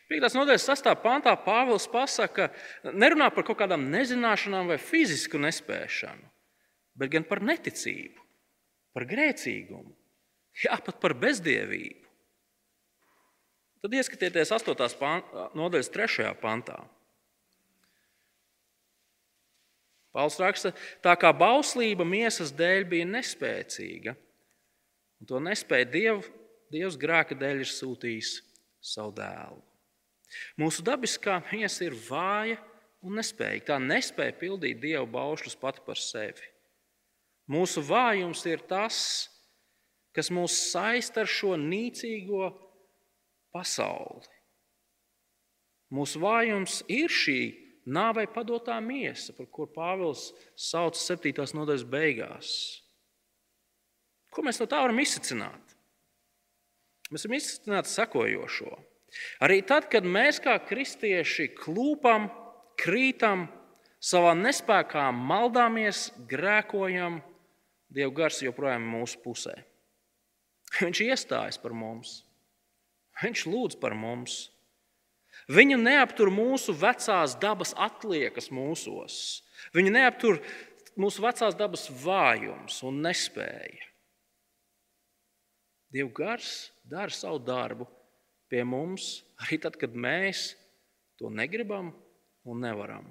5. 0.09 0.33
nodaļas 0.39 0.65
6. 0.65 0.89
pantā 1.03 1.35
Pāvils 1.45 1.85
pasaka, 1.93 2.49
nerunā 2.97 3.29
par 3.35 3.45
kaut 3.45 3.59
kādām 3.61 3.91
nezināšanām 3.93 4.71
vai 4.73 4.79
fizisku 4.81 5.41
nespēšanu, 5.41 6.25
bet 6.97 7.13
gan 7.13 7.27
par 7.29 7.43
neticību, 7.45 8.25
par 8.97 9.05
grēcīgumu, 9.11 9.93
jā, 10.65 10.79
pat 10.87 10.97
par 11.03 11.13
bezdievību. 11.13 12.07
Tad 13.85 13.99
ieskatieties 14.01 14.55
8. 14.57 15.53
nodaļas 15.55 15.93
3. 15.95 16.33
pantā. 16.41 16.81
Pāvils 20.17 20.41
raksta, 20.41 20.73
tā 21.05 21.13
kā 21.21 21.35
bauslība 21.37 22.09
miesas 22.09 22.49
dēļ 22.57 22.89
bija 22.89 23.13
nespēcīga, 23.13 24.17
un 25.21 25.29
to 25.29 25.45
nespēja 25.45 25.93
Dievu, 25.93 26.25
Dievs 26.73 26.97
grēka 27.01 27.37
dēļ 27.37 27.63
ir 27.63 27.71
sūtījis 27.77 28.39
savu 28.85 29.13
dēlu. 29.21 29.68
Mūsu 30.61 30.85
dabiskā 30.85 31.39
miesa 31.51 31.87
ir 31.87 31.97
vāja 32.09 32.59
un 33.05 33.19
nespēja. 33.19 33.65
Tā 33.73 33.79
nespēja 33.83 34.37
pildīt 34.39 34.81
dievu 34.83 35.07
baušļus 35.15 35.59
pati 35.61 35.85
par 35.87 36.01
sevi. 36.01 36.51
Mūsu 37.49 37.81
vājums 37.87 38.45
ir 38.51 38.61
tas, 38.69 38.99
kas 40.13 40.29
mūs 40.35 40.57
saista 40.73 41.23
ar 41.25 41.31
šo 41.31 41.55
nīcīgo 41.61 42.51
pasauli. 43.55 44.29
Mūsu 45.95 46.21
vājums 46.21 46.83
ir 46.93 47.09
šī 47.09 47.41
nāvei 47.89 48.27
padotā 48.29 48.77
miesa, 48.85 49.33
par 49.33 49.49
ko 49.49 49.65
Pāvils 49.73 50.29
sauc 50.53 50.99
7. 51.01 51.33
nodaļas 51.57 51.87
beigās. 51.89 52.51
Ko 54.29 54.45
mēs 54.45 54.61
no 54.61 54.69
tā 54.69 54.83
varam 54.85 55.01
izsacināt? 55.01 55.73
Mēs 57.09 57.25
varam 57.25 57.39
izsacināt 57.39 57.89
sekojošo. 57.89 58.75
Arī 59.45 59.63
tad, 59.67 59.89
kad 59.93 60.05
mēs 60.05 60.41
kā 60.45 60.59
kristieši 60.69 61.49
klūpam, 61.57 62.29
krītam, 62.79 63.47
savā 63.99 64.35
nespējā 64.39 65.09
maldāmies, 65.15 66.11
grēkojam, 66.31 67.23
Dieva 67.89 68.13
gars 68.13 68.43
joprojām 68.45 68.83
ir 68.85 68.91
mūsu 68.99 69.17
pusē. 69.25 69.55
Viņš 70.77 70.99
iestājas 71.07 71.57
par 71.57 71.73
mums, 71.73 72.19
Viņš 73.23 73.45
lūdz 73.51 73.79
par 73.83 73.97
mums. 73.99 74.49
Viņu 75.51 75.79
neaptur 75.81 76.31
mūsu 76.31 76.75
vecās 76.77 77.35
dabas 77.41 77.73
atliekas 77.75 78.51
mūsos. 78.55 79.43
Viņu 79.75 79.91
neaptur 79.95 80.39
mūsu 80.99 81.25
vecās 81.25 81.57
dabas 81.59 81.89
vājums 82.03 82.79
un 82.87 83.01
nespēja. 83.03 83.87
Dieva 85.91 86.13
gars 86.15 86.69
dara 86.85 87.15
savu 87.15 87.41
darbu 87.41 87.89
pie 88.51 88.65
mums 88.67 89.23
arī 89.45 89.61
tad, 89.63 89.77
kad 89.81 89.95
mēs 89.95 90.53
to 91.21 91.31
negribam 91.31 91.93
un 92.49 92.63
nevaram. 92.65 93.07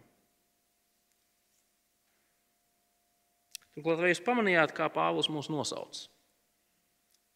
Turklāt, 3.77 3.99
vai 4.01 4.09
jūs 4.09 4.23
pamanījāt, 4.25 4.73
kā 4.73 4.87
Pāvils 4.89 5.29
mūs 5.29 5.51
nosauc? 5.53 5.99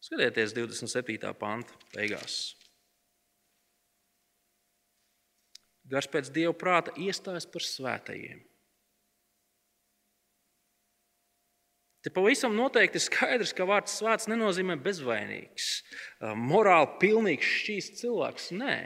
Skatieties, 0.01 0.55
27. 0.57 1.35
panta 1.37 1.75
beigās. 1.93 2.55
Gars 5.91 6.07
pēc 6.09 6.31
dieva 6.33 6.55
prāta 6.57 6.93
iestājas 6.97 7.45
par 7.45 7.65
svētajiem. 7.65 8.41
Te 12.01 12.09
pavisam 12.09 12.55
noteikti 12.57 12.97
ir 12.97 13.03
skaidrs, 13.03 13.53
ka 13.53 13.67
vārds 13.69 13.99
svēts 13.99 14.25
nenozīmē 14.31 14.77
bezvainīgs, 14.81 15.67
morāli 16.49 16.95
pilnīgs, 17.03 17.51
šķīsts 17.59 18.01
cilvēks. 18.01 18.47
Nē, 18.57 18.77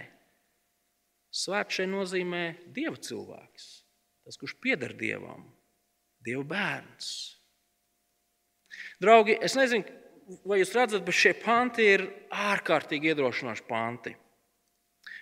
svēts 1.31 1.79
šeit 1.79 1.91
nozīmē 1.93 2.43
dieva 2.75 2.99
cilvēks. 2.99 3.71
tas, 4.25 4.39
kurš 4.41 4.55
pieder 4.57 4.95
Dievam, 4.97 5.43
Dieva 6.25 6.41
bērns. 6.49 7.09
Draugi, 8.97 9.35
es 9.45 9.53
nezinu, 9.53 9.85
vai 10.49 10.57
jūs 10.61 10.73
redzat, 10.73 11.03
bet 11.05 11.15
šie 11.15 11.35
panti 11.37 11.85
ir 11.93 12.07
ārkārtīgi 12.33 13.11
iedrošinoši 13.11 13.65
panti. 13.69 14.15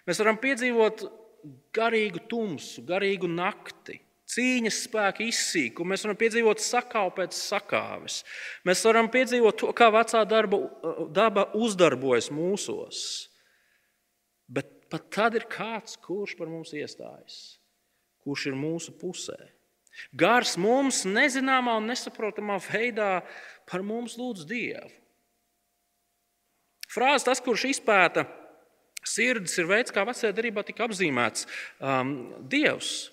Mēs 0.07 0.21
varam 0.23 0.39
piedzīvot 0.39 1.03
garīgu 1.75 2.23
tumsu, 2.31 2.85
garīgu 2.87 3.27
nakti, 3.27 3.99
cīņas 4.33 4.79
spēku 4.87 5.27
izsīkumu, 5.29 5.93
mēs 5.93 6.05
varam 6.05 6.19
piedzīvot 6.19 6.61
sakāvu 6.63 7.13
pēc 7.19 7.37
sakāves. 7.37 8.21
Mēs 8.67 8.83
varam 8.87 9.09
piedzīvot 9.13 9.59
to, 9.61 9.71
kā 9.77 9.89
vecā 9.93 10.23
darba, 10.29 10.59
daba 11.13 11.47
uzdarbojas 11.57 12.31
mūsos. 12.33 13.03
Bet 14.51 14.71
pat 14.93 15.09
tad 15.13 15.37
ir 15.39 15.47
kāds, 15.49 15.97
kurš 15.97 16.35
par 16.37 16.51
mums 16.51 16.73
iestājas, 16.77 17.57
kurš 18.25 18.51
ir 18.51 18.57
mūsu 18.59 18.93
pusē. 18.99 19.37
Gars 20.17 20.55
mums 20.57 21.03
nezināmā 21.05 21.77
un 21.77 21.89
nesaprotamā 21.91 22.57
veidā 22.65 23.21
par 23.69 23.85
mums 23.85 24.17
lūdz 24.17 24.45
Dievu. 24.49 24.89
Frāze 26.93 27.25
tas, 27.25 27.41
kurš 27.41 27.67
izpēta 27.71 28.25
sirdis, 29.07 29.55
ir 29.57 29.69
veids, 29.69 29.93
kā 29.93 30.05
vecajā 30.05 30.33
darbā 30.35 30.63
tika 30.65 30.85
apzīmēts 30.87 31.47
um, 31.81 32.13
Dievs. 32.49 33.12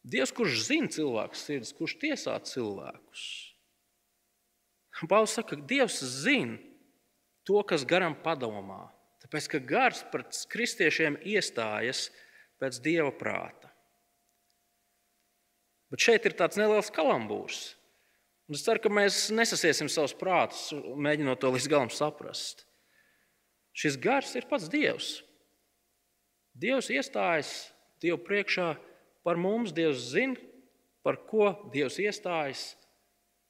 Dievs, 0.00 0.32
kurš 0.32 0.62
zina 0.64 0.88
cilvēku 0.88 1.36
sirdis, 1.36 1.74
kurš 1.76 1.98
tiesā 2.00 2.38
cilvēkus. 2.48 3.24
Pāvils 5.00 5.34
saka, 5.36 5.56
ka 5.56 5.68
Dievs 5.68 6.00
zina 6.22 6.58
to, 7.48 7.60
kas 7.64 7.86
garam 7.88 8.16
padomā. 8.24 8.88
Tāpēc, 9.24 9.48
ka 9.52 9.60
gars 9.64 10.00
pret 10.12 10.36
kristiešiem 10.52 11.18
iestājas 11.28 12.08
pēc 12.60 12.80
Dieva 12.84 13.12
prāta. 13.12 13.68
Bet 15.90 16.04
šeit 16.04 16.28
ir 16.28 16.36
tāds 16.38 16.58
neliels 16.60 16.92
kalambūrs. 16.94 17.60
Un 18.50 18.56
es 18.58 18.64
ceru, 18.66 18.82
ka 18.82 18.92
mēs 18.92 19.28
nesasiesim 19.34 19.90
savus 19.90 20.14
prātus, 20.16 20.70
mēģinot 20.74 21.40
to 21.42 21.50
līdz 21.54 21.68
galam 21.70 21.90
saprast. 21.92 22.64
Šis 23.76 23.98
gars 24.00 24.32
ir 24.38 24.48
pats 24.50 24.68
Dievs. 24.70 25.20
Dievs 26.58 26.90
iestājas 26.92 27.70
Dievu 28.02 28.18
priekšā 28.24 28.72
par 29.26 29.40
mums. 29.40 29.74
Dievs 29.76 30.10
zina, 30.12 30.38
par 31.04 31.20
ko 31.28 31.52
Dievs 31.72 31.98
iestājas 32.02 32.74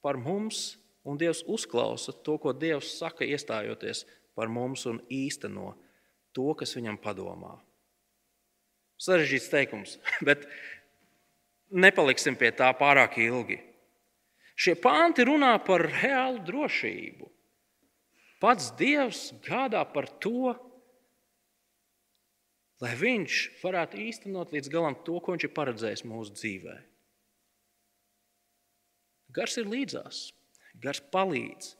par 0.04 0.18
mums, 0.20 0.78
un 1.04 1.18
Dievs 1.20 1.42
uzklausa 1.48 2.14
to, 2.24 2.36
ko 2.38 2.52
Dievs 2.56 2.92
saka, 2.98 3.24
iestājoties 3.24 4.04
par 4.36 4.50
mums 4.52 4.86
un 4.88 5.00
īsteno 5.12 5.74
to, 6.36 6.52
kas 6.58 6.74
viņam 6.76 7.00
padomā. 7.02 7.56
Sarežģīts 9.00 9.50
teikums, 9.52 9.96
bet 10.28 10.46
nepaliksim 11.70 12.36
pie 12.38 12.52
tā 12.56 12.70
pārāk 12.76 13.18
ilgi. 13.22 13.60
Šie 14.60 14.74
panti 14.76 15.24
runā 15.24 15.54
par 15.64 15.86
reālu 15.88 16.42
drošību. 16.44 17.28
Pats 18.40 18.70
Dievs 18.76 19.30
gādā 19.44 19.80
par 19.88 20.08
to, 20.20 20.52
lai 22.80 22.94
Viņš 22.98 23.40
varētu 23.62 24.00
īstenot 24.06 24.54
līdz 24.54 24.72
galam 24.72 24.96
to, 25.06 25.18
ko 25.20 25.34
Viņš 25.36 25.48
ir 25.48 25.54
paredzējis 25.56 26.06
mūsu 26.08 26.36
dzīvē. 26.38 26.76
Gars 29.30 29.56
ir 29.60 29.68
līdzās, 29.70 30.24
gars 30.82 30.98
palīdz, 31.12 31.74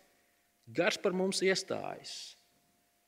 gars 0.70 1.01
par 1.03 1.16
mums 1.16 1.42
iestājas. 1.42 2.36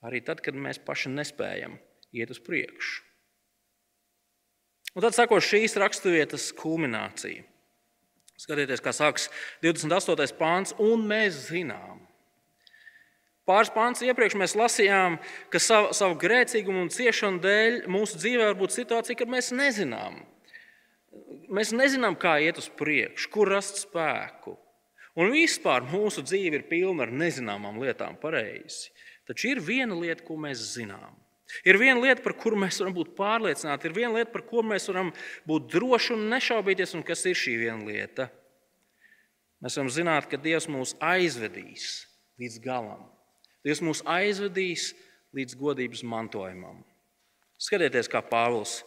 Arī 0.03 0.18
tad, 0.26 0.43
kad 0.43 0.57
mēs 0.59 0.80
paši 0.82 1.12
nespējam 1.14 1.76
iet 2.11 2.32
uz 2.34 2.40
priekšu. 2.43 3.05
Un 4.93 5.05
tad 5.05 5.14
sako 5.16 5.38
šīs 5.40 5.78
raksturvietas 5.80 6.51
kulminācija. 6.59 7.47
Skatieties, 8.43 8.82
kā 8.82 8.93
sākas 8.97 9.28
28. 9.62 10.34
pāns, 10.36 10.74
un 10.82 11.07
mēs 11.09 11.47
zinām. 11.53 12.03
Pāris 13.49 13.72
pāns 13.74 14.03
iepriekš 14.07 14.36
mēs 14.38 14.53
lasījām, 14.55 15.16
ka 15.51 15.59
savu, 15.59 15.90
savu 15.97 16.14
grēcīgumu 16.22 16.84
un 16.84 16.90
ciešanu 16.95 17.43
dēļ 17.43 17.78
mūsu 17.90 18.20
dzīvē 18.22 18.53
var 18.53 18.59
būt 18.61 18.76
situācija, 18.76 19.18
kad 19.18 19.32
mēs 19.32 19.51
nezinām. 19.57 20.20
Mēs 21.53 21.72
nezinām, 21.74 22.14
kā 22.16 22.36
iet 22.40 22.61
uz 22.62 22.68
priekšu, 22.78 23.32
kur 23.34 23.51
rast 23.51 23.82
spēku. 23.82 24.55
Un 25.18 25.34
vispār 25.34 25.84
mūsu 25.90 26.22
dzīve 26.24 26.61
ir 26.61 26.68
pilna 26.70 27.05
ar 27.05 27.11
nezināmām 27.12 27.82
lietām, 27.82 28.14
pareizi. 28.20 28.93
Taču 29.28 29.51
ir 29.51 29.61
viena 29.61 29.99
lieta, 29.99 30.24
ko 30.24 30.38
mēs 30.40 30.62
zinām. 30.76 31.18
Ir 31.68 31.76
viena 31.82 32.01
lieta, 32.01 32.22
par 32.24 32.32
kuru 32.40 32.57
mēs 32.62 32.78
varam 32.80 32.95
būt 32.97 33.11
pārliecināti, 33.18 33.90
ir 33.90 33.97
viena 33.97 34.14
lieta, 34.16 34.30
par 34.32 34.47
ko 34.49 34.62
mēs 34.64 34.88
varam 34.88 35.11
būt 35.49 35.66
droši 35.74 36.14
un 36.14 36.30
nešaubīties, 36.32 36.95
un 36.97 37.05
kas 37.05 37.26
ir 37.28 37.36
šī 37.36 37.59
viena 37.61 37.84
lieta. 37.84 38.30
Mēs 39.62 39.76
varam 39.76 39.90
zināt, 39.93 40.30
ka 40.30 40.40
Dievs 40.40 40.70
mūs 40.72 40.95
aizvedīs 41.03 42.07
līdz 42.40 42.62
galam. 42.64 43.05
Dievs 43.63 43.83
mūs 43.85 44.03
aizvedīs 44.09 44.91
līdz 45.37 45.57
godības 45.59 46.03
mantojumam. 46.07 46.83
Skatieties, 47.63 48.11
kā 48.11 48.21
Pāvils 48.27 48.81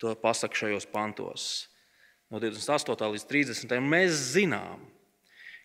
to 0.00 0.14
pasaka 0.18 0.56
šajos 0.56 0.88
pantos. 0.90 1.48
No 2.32 2.40
28. 2.40 3.10
līdz 3.14 3.26
30. 3.30 3.74
mēs 3.84 4.16
zinām, 4.34 4.82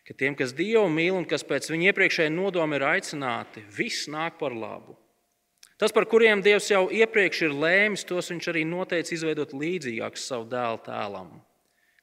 ka 0.05 0.13
tiem, 0.13 0.35
kas 0.35 0.51
Dievu 0.55 0.89
mīl 0.91 1.15
un 1.15 1.27
kas 1.27 1.45
pēc 1.47 1.71
viņa 1.71 1.93
iepriekšējā 1.93 2.33
nodoma 2.33 2.77
ir 2.77 2.87
aicināti, 2.91 3.63
viss 3.73 4.09
nāk 4.11 4.37
par 4.41 4.53
labu 4.53 4.97
Tas, 5.79 5.93
par 5.95 6.03
kuriem 6.11 6.41
Dievs 6.43 6.65
jau 6.67 6.89
iepriekš 6.91 7.45
ir 7.47 7.53
lēmis, 7.55 8.03
tos 8.03 8.27
viņš 8.33 8.49
arī 8.51 8.65
noteica 8.67 9.13
izveidot 9.15 9.53
līdzīgākus 9.55 10.25
savu 10.27 10.43
dēlu 10.51 10.81
tēlam, 10.83 11.29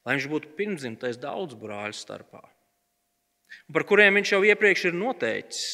lai 0.01 0.15
viņš 0.15 0.25
būtu 0.31 0.53
pirmdzimtais 0.57 1.19
daudz 1.21 1.53
brāļu 1.61 1.93
starpā. 1.93 2.41
Un 3.69 3.77
par 3.77 3.85
kuriem 3.85 4.17
viņš 4.17 4.31
jau 4.33 4.39
iepriekš 4.49 4.87
ir 4.89 4.97
noteicis, 4.97 5.67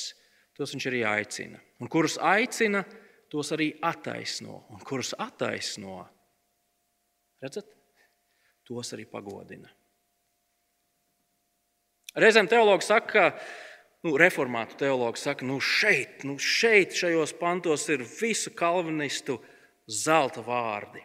tos 0.58 0.74
viņš 0.76 0.88
arī 0.89 1.04
aicina. 1.08 1.62
Un 1.82 1.89
kurus 1.91 2.18
aicina, 2.22 2.84
tos 3.32 3.51
arī 3.56 3.72
attaisno. 3.82 4.64
Un 4.74 4.82
kurus 4.86 5.14
attaisno, 5.18 6.01
redzat, 7.43 7.70
tos 8.68 8.93
arī 8.95 9.08
pagodina. 9.10 9.72
Reizēm 12.14 12.45
teologi 12.45 12.86
saka, 12.86 13.10
ka 13.10 13.24
nu, 14.06 14.14
reformātu 14.22 14.78
teologi 14.84 15.22
saka, 15.24 15.45
nu 15.49 15.58
šeit, 15.64 16.22
nu 16.28 16.38
šeit, 16.38 16.93
šajos 16.93 17.34
pantos 17.39 17.88
ir 17.89 18.04
visu 18.06 18.54
kalvinistu 18.54 19.39
zelta 19.89 20.43
vārdi. 20.45 21.01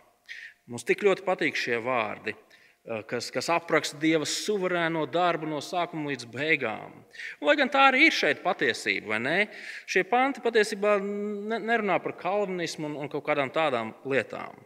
Mums 0.69 0.85
tik 0.85 1.01
ļoti 1.07 1.25
patīk 1.25 1.57
šie 1.57 1.79
vārdi, 1.81 2.35
kas, 3.09 3.29
kas 3.33 3.51
apraksta 3.53 3.99
Dieva 4.01 4.27
suverēno 4.29 5.05
darbu 5.13 5.49
no 5.49 5.61
sākuma 5.65 6.13
līdz 6.13 6.29
beigām. 6.33 6.95
Lai 7.45 7.57
gan 7.61 7.69
tā 7.73 7.89
arī 7.91 8.07
ir 8.09 8.17
šeit 8.17 8.41
patiesība, 8.45 9.13
vai 9.13 9.19
ne? 9.21 9.37
Šie 9.89 10.07
panti 10.09 10.43
patiesībā 10.45 10.97
nerunā 11.03 11.99
par 12.05 12.17
kalvinismu 12.21 12.89
un, 12.89 12.97
un 13.05 13.13
kaut 13.13 13.27
kādām 13.29 13.53
tādām 13.53 13.93
lietām. 14.09 14.57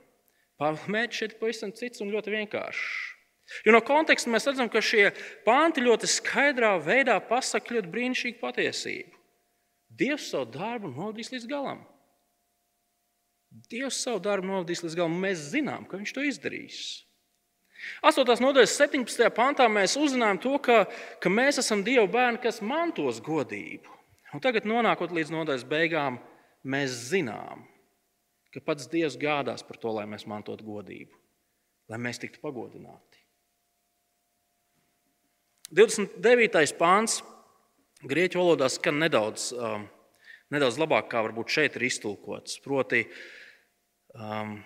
Pāvils 0.60 1.18
šeit 1.18 1.38
pavisam 1.40 1.74
cits 1.74 2.04
un 2.04 2.12
ļoti 2.14 2.36
vienkāršs. 2.36 3.12
Jo 3.66 3.74
no 3.74 3.82
konteksta 3.84 4.30
mēs 4.30 4.46
redzam, 4.48 4.70
ka 4.70 4.80
šie 4.80 5.10
panti 5.44 5.82
ļoti 5.82 6.08
skaidrā 6.08 6.76
veidā 6.80 7.18
pasaka 7.26 7.74
ļoti 7.74 7.90
brīnišķīgu 7.90 8.38
patiesību. 8.40 9.18
Dievs 9.92 10.30
savu 10.30 10.46
darbu 10.54 10.92
novadīs 10.94 11.32
līdz 11.34 11.48
galam. 11.50 11.82
Dievs 13.68 13.98
savu 14.06 14.22
darbu 14.24 14.48
novadīs 14.48 14.80
līdz 14.86 14.96
galam, 14.96 15.18
mēs 15.20 15.50
zinām, 15.52 15.84
ka 15.90 15.98
viņš 16.00 16.14
to 16.16 16.24
izdarīs. 16.24 16.78
8. 18.02 18.24
nodaļas 18.42 18.76
17. 18.78 19.28
pantā 19.34 19.66
mēs 19.70 19.96
uzzinām 19.98 20.38
to, 20.42 20.54
ka, 20.62 20.84
ka 21.22 21.32
mēs 21.32 21.60
esam 21.62 21.82
Dieva 21.86 22.06
bērni, 22.10 22.40
kas 22.42 22.62
mantos 22.64 23.20
godību. 23.24 23.90
Un 24.32 24.42
tagad, 24.42 24.66
nonākot 24.68 25.12
līdz 25.12 25.32
nodaļas 25.34 25.66
beigām, 25.68 26.20
mēs 26.64 26.94
zinām, 27.10 27.66
ka 28.52 28.62
pats 28.64 28.88
Dievs 28.92 29.18
gādās 29.20 29.64
par 29.66 29.80
to, 29.82 29.92
lai 29.96 30.06
mēs 30.08 30.28
mantotu 30.30 30.64
godību, 30.66 31.12
lai 31.92 31.98
mēs 32.00 32.22
tiktu 32.22 32.40
pagodināti. 32.42 33.20
29. 35.72 36.76
pāns 36.76 37.22
grieķu 38.04 38.40
valodā 38.42 38.68
skan 38.72 38.98
nedaudz, 39.00 39.50
um, 39.56 39.86
nedaudz 40.52 40.76
labāk, 40.80 41.08
kā 41.12 41.22
varbūt 41.24 41.54
šeit 41.54 41.78
ir 41.78 41.86
iztulkots. 41.88 42.58
Proti, 42.64 43.06
um, 44.12 44.58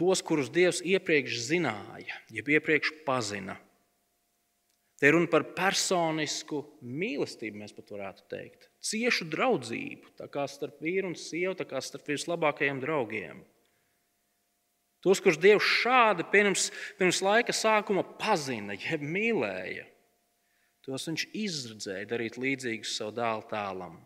tos, 0.00 0.22
kurus 0.24 0.48
Dievs 0.52 0.80
iepriekš 0.80 1.42
zināja, 1.50 2.16
jeb 2.32 2.48
iepriekš 2.56 2.94
pazina. 3.04 3.58
Te 5.00 5.08
ir 5.08 5.14
runa 5.16 5.30
par 5.32 5.46
personisku 5.56 6.62
mīlestību, 6.84 7.62
mēs 7.62 7.72
pat 7.72 7.92
varētu 7.94 8.26
teikt. 8.28 8.68
Ciešu 8.84 9.26
draudzību, 9.32 10.12
tā 10.20 10.28
kā 10.32 10.44
starp 10.48 10.80
vīru 10.84 11.12
un 11.12 11.16
sievu, 11.16 11.54
tā 11.56 11.64
kā 11.68 11.80
starp 11.84 12.08
vislabākajiem 12.12 12.82
draugiem. 12.82 13.40
Tos, 15.00 15.22
kurus 15.24 15.40
Dievs 15.40 15.64
šādi 15.64 16.26
pirms, 16.28 16.68
pirms 16.98 17.22
laika 17.24 17.54
sākuma 17.56 18.04
pazina, 18.20 18.76
jeb 18.76 19.00
mīlēja. 19.00 19.86
Tos 20.84 21.08
viņš 21.08 21.26
izredzēja 21.36 22.08
darīt 22.08 22.36
līdzīgus 22.40 22.98
savu 23.00 23.16
dēlu 23.16 23.46
tēlam. 23.48 23.96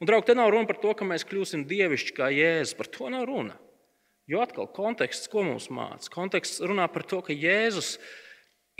Un, 0.00 0.08
draugi, 0.08 0.30
te 0.30 0.34
nav 0.34 0.50
runa 0.50 0.66
par 0.66 0.80
to, 0.82 0.94
ka 0.98 1.06
mēs 1.06 1.26
kļūsim 1.28 1.66
dievišķi 1.70 2.16
kā 2.16 2.30
jēzus. 2.34 2.74
Par 2.78 2.90
to 2.90 3.10
nav 3.12 3.26
runa. 3.30 3.54
Jo 4.30 4.40
atkal 4.40 4.70
konteksts, 4.72 5.28
ko 5.28 5.42
mums 5.44 5.68
māca? 5.72 6.08
Konteksts 6.12 6.62
runā 6.64 6.86
par 6.92 7.04
to, 7.08 7.20
ka 7.24 7.34
Jēzus 7.36 7.98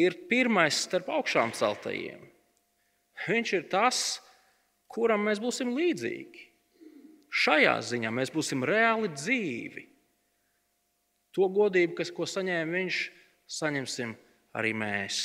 ir 0.00 0.16
pirmais 0.30 0.78
starp 0.86 1.10
augšām 1.12 1.52
celtajiem. 1.56 2.22
Viņš 3.26 3.52
ir 3.58 3.66
tas, 3.70 3.98
kuram 4.90 5.26
mēs 5.28 5.42
būsim 5.42 5.74
līdzīgi. 5.76 6.48
Šajā 7.34 7.74
ziņā 7.90 8.12
mēs 8.14 8.32
būsim 8.32 8.64
reāli 8.64 9.10
dzīvi. 9.12 9.84
To 11.34 11.48
godību, 11.50 11.96
kas, 11.98 12.12
ko 12.14 12.26
saņēma 12.30 12.78
viņš, 12.78 12.98
saņemsim 13.50 14.14
arī 14.54 14.70
mēs. 14.78 15.20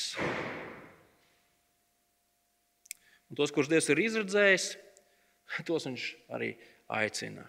Un 3.30 3.38
tos, 3.38 3.54
kurus 3.54 3.70
Dievs 3.70 3.92
ir 3.94 4.02
izredzējis, 4.02 4.72
tos 5.70 5.86
viņš 5.86 6.08
arī 6.34 6.56
aicina. 6.98 7.46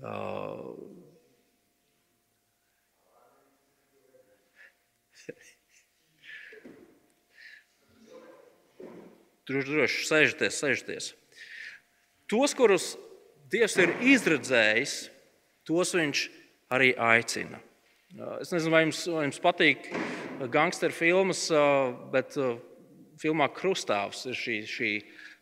Uh, 0.00 0.72
Droši, 9.46 9.70
droši, 9.70 10.06
sēžieties, 10.08 10.56
sēžieties. 10.58 11.12
Tos, 12.26 12.54
kurus 12.58 12.94
Dievs 13.46 13.76
ir 13.78 13.92
izredzējis, 14.02 14.94
tos 15.68 15.92
viņš 15.94 16.22
arī 16.74 16.88
aicina. 16.98 17.60
Es 18.40 18.50
nezinu, 18.50 18.72
vai 18.74 18.80
jums, 18.82 19.04
vai 19.06 19.22
jums 19.28 19.38
patīk 19.44 19.86
gangsteru 20.50 20.96
filmas, 20.96 21.44
bet 22.10 22.34
filmā 23.22 23.46
Krustāvs 23.54 24.24
ir 24.26 24.40
šī, 24.40 24.56
šī, 24.66 24.90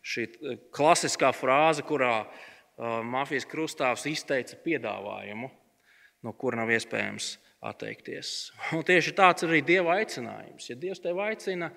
šī 0.05 0.27
klasiskā 0.75 1.31
frāze, 1.33 1.81
kurā 1.87 2.27
mafijas 3.09 3.47
krustāvs 3.49 4.05
izteica 4.11 4.59
piedāvājumu, 4.61 5.49
no 6.21 6.35
kura 6.37 6.61
nav 6.61 6.69
iespējams 6.77 7.35
atteikties. 7.65 8.51
Un 8.77 8.85
tieši 8.85 9.17
tāds 9.17 9.45
ir 9.45 9.53
arī 9.53 9.65
Dieva 9.65 9.97
aicinājums. 9.97 10.69
Ja 10.69 10.77
Dievs 10.77 11.01
tevi 11.01 11.25
aicina, 11.25 11.71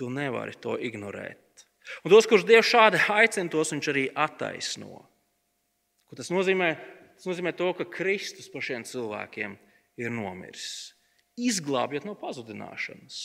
Tu 0.00 0.08
nevari 0.08 0.56
to 0.56 0.78
ignorēt. 0.80 1.66
Un 2.04 2.12
tos, 2.12 2.28
kurus 2.28 2.46
Dievs 2.48 2.70
šādi 2.70 3.00
aicina, 3.12 3.50
tos 3.52 3.72
viņš 3.74 3.88
arī 3.92 4.06
attaisno. 4.16 5.02
Ko 6.08 6.16
tas 6.16 6.30
nozīmē? 6.32 6.70
Tas 7.20 7.28
nozīmē 7.28 7.52
to, 7.52 7.68
ka 7.76 7.84
Kristus 7.84 8.48
par 8.48 8.64
šiem 8.64 8.86
cilvēkiem 8.88 9.58
ir 10.00 10.12
nomiris, 10.14 10.94
izglābjot 11.36 12.06
no 12.08 12.14
pazudināšanas. 12.16 13.18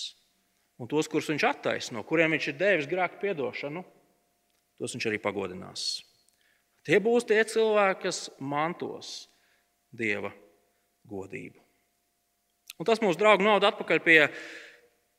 Un 0.83 0.89
tos, 0.91 1.07
kurus 1.07 1.29
viņš 1.31 1.45
attaisno, 1.47 2.03
kuriem 2.03 2.35
viņš 2.35 2.49
ir 2.51 2.57
devis 2.59 2.89
grēku 2.91 3.21
piedošanu, 3.21 3.85
tos 4.75 4.97
viņš 4.97 5.07
arī 5.07 5.21
pagodinās. 5.23 5.85
Tie 6.85 6.99
būs 6.99 7.25
tie 7.29 7.39
cilvēki, 7.47 8.01
kas 8.03 8.25
mantos 8.43 9.29
Dieva 9.95 10.33
godību. 11.07 11.61
Un 12.75 12.87
tas 12.87 12.99
mūsu 12.99 13.15
draugu 13.15 13.45
novada 13.45 13.71
atpakaļ 13.71 14.01
pie 14.03 14.19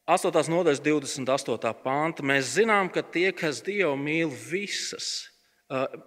8. 0.07 0.31
nodaļas 0.53 0.79
28. 0.87 1.73
panta. 1.83 2.23
Mēs 2.23 2.53
zinām, 2.55 2.87
ka 2.95 3.03
tie, 3.03 3.33
kas 3.35 3.59
Dievu 3.67 3.97
mīl 3.99 4.31
visas, 4.31 5.27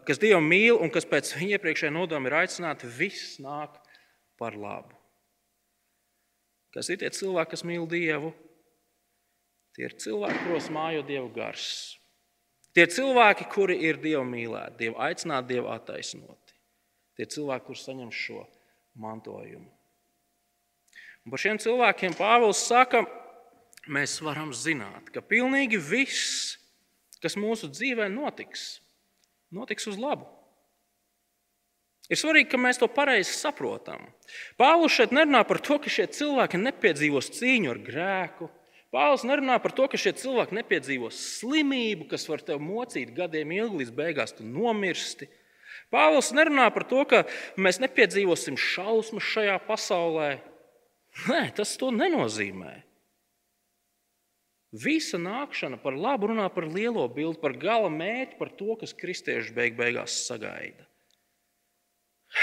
kas 0.08 0.22
Dievu 0.22 0.40
mīl 0.40 0.80
un 0.80 0.92
kas 0.94 1.08
pēc 1.10 1.34
viņa 1.36 1.58
iepriekšējā 1.58 1.92
nodoma 1.92 2.32
ir 2.32 2.38
aicināti, 2.46 2.88
viss 2.88 3.42
nāk 3.44 3.76
par 4.40 4.56
labu. 4.56 4.96
Kas 6.72 6.88
ir 6.94 7.02
tie 7.02 7.10
cilvēki, 7.12 7.52
kas 7.52 7.66
mīl 7.68 7.90
Dievu? 7.92 8.32
Tie 9.76 9.84
ir 9.90 9.98
cilvēki, 10.00 10.46
kuros 10.46 10.70
mājo 10.72 11.04
Dieva 11.04 11.28
gars. 11.36 11.68
Tie 12.72 12.86
ir 12.86 12.94
cilvēki, 12.94 13.50
kuri 13.52 13.76
ir 13.84 14.00
Dieva 14.00 14.24
mīlēti, 14.24 14.78
Dievu 14.86 15.00
aicināti, 15.04 15.58
Dievu 15.58 15.74
attaisnoti. 15.74 16.56
Tie 17.18 17.28
ir 17.28 17.34
cilvēki, 17.36 17.66
kurus 17.68 17.84
saņem 17.84 18.16
šo 18.16 18.46
mantojumu. 18.96 19.68
Un 21.26 21.34
par 21.34 21.42
šiem 21.44 21.60
cilvēkiem 21.60 22.16
Pāvils 22.16 22.62
saka, 22.64 23.04
mēs 23.90 24.20
varam 24.24 24.54
zināt, 24.56 25.10
ka 25.14 25.24
pilnīgi 25.26 25.80
viss, 25.82 26.58
kas 27.24 27.36
mūsu 27.40 27.72
dzīvē 27.72 28.08
notiks, 28.14 28.80
notiks 29.52 29.90
uz 29.90 29.98
labu. 30.00 30.28
Ir 32.10 32.18
svarīgi, 32.18 32.50
ka 32.50 32.58
mēs 32.58 32.80
to 32.82 32.88
pareizi 32.90 33.36
saprotam. 33.38 34.08
Pāvils 34.58 34.96
šeit 34.96 35.12
nerunā 35.14 35.44
par 35.46 35.60
to, 35.62 35.78
ka 35.82 35.92
šie 35.94 36.08
cilvēki 36.10 36.58
nepiedzīvos 36.58 37.30
cīņu 37.38 37.70
ar 37.70 37.82
grēku. 37.86 38.48
Pāvils 38.90 39.26
nerunā 39.30 39.60
par 39.62 39.76
to, 39.78 39.86
ka 39.92 40.00
šie 40.02 40.16
cilvēki 40.18 40.58
nepiedzīvos 40.58 41.20
slimību, 41.38 42.08
kas 42.10 42.26
var 42.32 42.42
tevi 42.42 42.66
mocīt 42.66 43.14
gadiem 43.14 43.54
ilgi, 43.54 43.84
līdz 43.84 43.94
beigās 43.94 44.34
tu 44.34 44.48
nomirsti. 44.48 45.30
Pāvils 45.94 46.32
nerunā 46.34 46.66
par 46.74 46.88
to, 46.90 47.04
ka 47.06 47.22
mēs 47.62 47.78
nepiedzīvosim 47.84 48.58
šausmas 48.58 49.30
šajā 49.30 49.60
pasaulē. 49.70 50.32
Nē, 51.30 51.44
tas 51.62 51.78
to 51.78 51.94
nenozīmē. 51.94 52.89
Visa 54.70 55.18
nākšana 55.18 55.80
par 55.82 55.96
labu 55.98 56.30
runā 56.30 56.46
par 56.54 56.68
lielo 56.70 57.08
bildi, 57.10 57.40
par 57.42 57.56
gala 57.58 57.90
mērķi, 57.90 58.38
par 58.38 58.52
to, 58.54 58.76
kas 58.78 58.94
kristieši 58.94 59.56
beig 59.56 59.78
beigās 59.80 60.20
sagaida. 60.28 60.86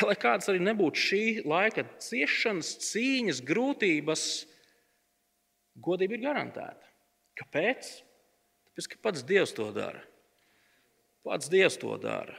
Lai 0.02 0.16
kādas 0.18 0.50
arī 0.50 0.58
nebūtu 0.66 0.98
šī 0.98 1.22
laika 1.46 1.84
ciešanas, 2.02 2.72
cīņas, 2.88 3.44
grūtības, 3.46 4.24
godība 5.78 6.18
ir 6.18 6.24
garantēta. 6.24 6.90
Kāpēc? 7.38 7.92
Tāpēc, 8.66 8.88
ka 8.90 9.02
pats 9.06 9.22
Dievs 9.28 9.54
to 9.54 9.68
dara. 9.76 10.02
Pats 11.22 11.52
Dievs 11.52 11.78
to 11.78 11.94
dara. 12.02 12.34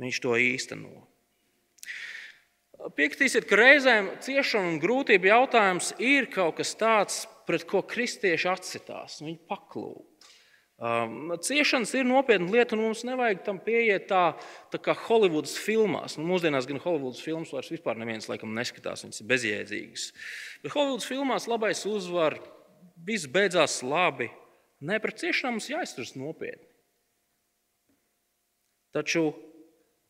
Viņš 0.00 0.22
to 0.24 0.38
īsteno. 0.40 1.04
Piekritīsiet, 2.96 3.44
ka 3.48 3.58
reizēm 3.60 4.10
ciešana 4.24 4.72
un 4.72 4.80
grūtība 4.82 5.30
jautājums 5.30 5.92
ir 6.02 6.26
kaut 6.32 6.58
kas 6.58 6.72
tāds, 6.76 7.22
pret 7.48 7.66
ko 7.68 7.82
kristieši 7.86 8.50
atsitās. 8.52 9.20
Viņi 9.24 9.40
paklūp. 9.50 10.10
Um, 10.74 11.30
ciešanas 11.38 11.92
ir 11.94 12.02
nopietna 12.02 12.50
lieta, 12.50 12.74
un 12.74 12.82
mums 12.82 13.04
nevajag 13.06 13.44
tam 13.46 13.60
pieiet 13.62 14.08
tā, 14.10 14.32
tā 14.74 14.80
kā 14.82 14.96
Holivudas 15.04 15.54
filmās. 15.62 16.16
Nu, 16.18 16.26
mūsdienās 16.26 16.66
gan 16.66 16.82
Holivudas 16.82 17.22
filmas 17.22 17.52
vairs 17.54 17.70
vispār 17.70 18.00
neviens 18.00 18.26
laikam 18.26 18.50
neskatās, 18.56 19.04
viņas 19.06 19.22
ir 19.22 19.28
bezjēdzīgas. 19.30 20.08
Bet 20.64 20.74
Holivudas 20.74 21.06
filmās 21.06 21.46
labais 21.50 21.84
uzvar, 21.86 22.40
viss 23.06 23.30
beidzās 23.30 23.78
labi. 23.86 24.32
Nē, 24.84 24.98
pret 25.00 25.22
ciešanām 25.22 25.60
mums 25.60 25.70
jāizturas 25.70 26.16
nopietni. 26.18 26.66
Taču 28.94 29.28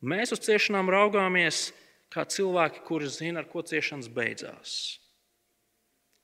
mēs 0.05 0.33
uz 0.33 0.41
ciešanām 0.49 0.89
raugāmies 0.93 1.69
kā 2.13 2.25
cilvēki, 2.25 2.83
kuri 2.89 3.13
zina, 3.13 3.45
ar 3.45 3.53
ko 3.53 3.61
ciešanas 3.65 4.09
beidzās. 4.13 4.79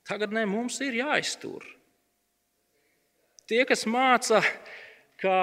Tagad 0.09 0.33
ne, 0.35 0.47
mums 0.49 0.79
ir 0.85 0.97
jāiztur. 1.01 1.65
Tie, 3.51 3.65
kas 3.67 3.83
māca, 3.91 4.41
ka, 5.21 5.37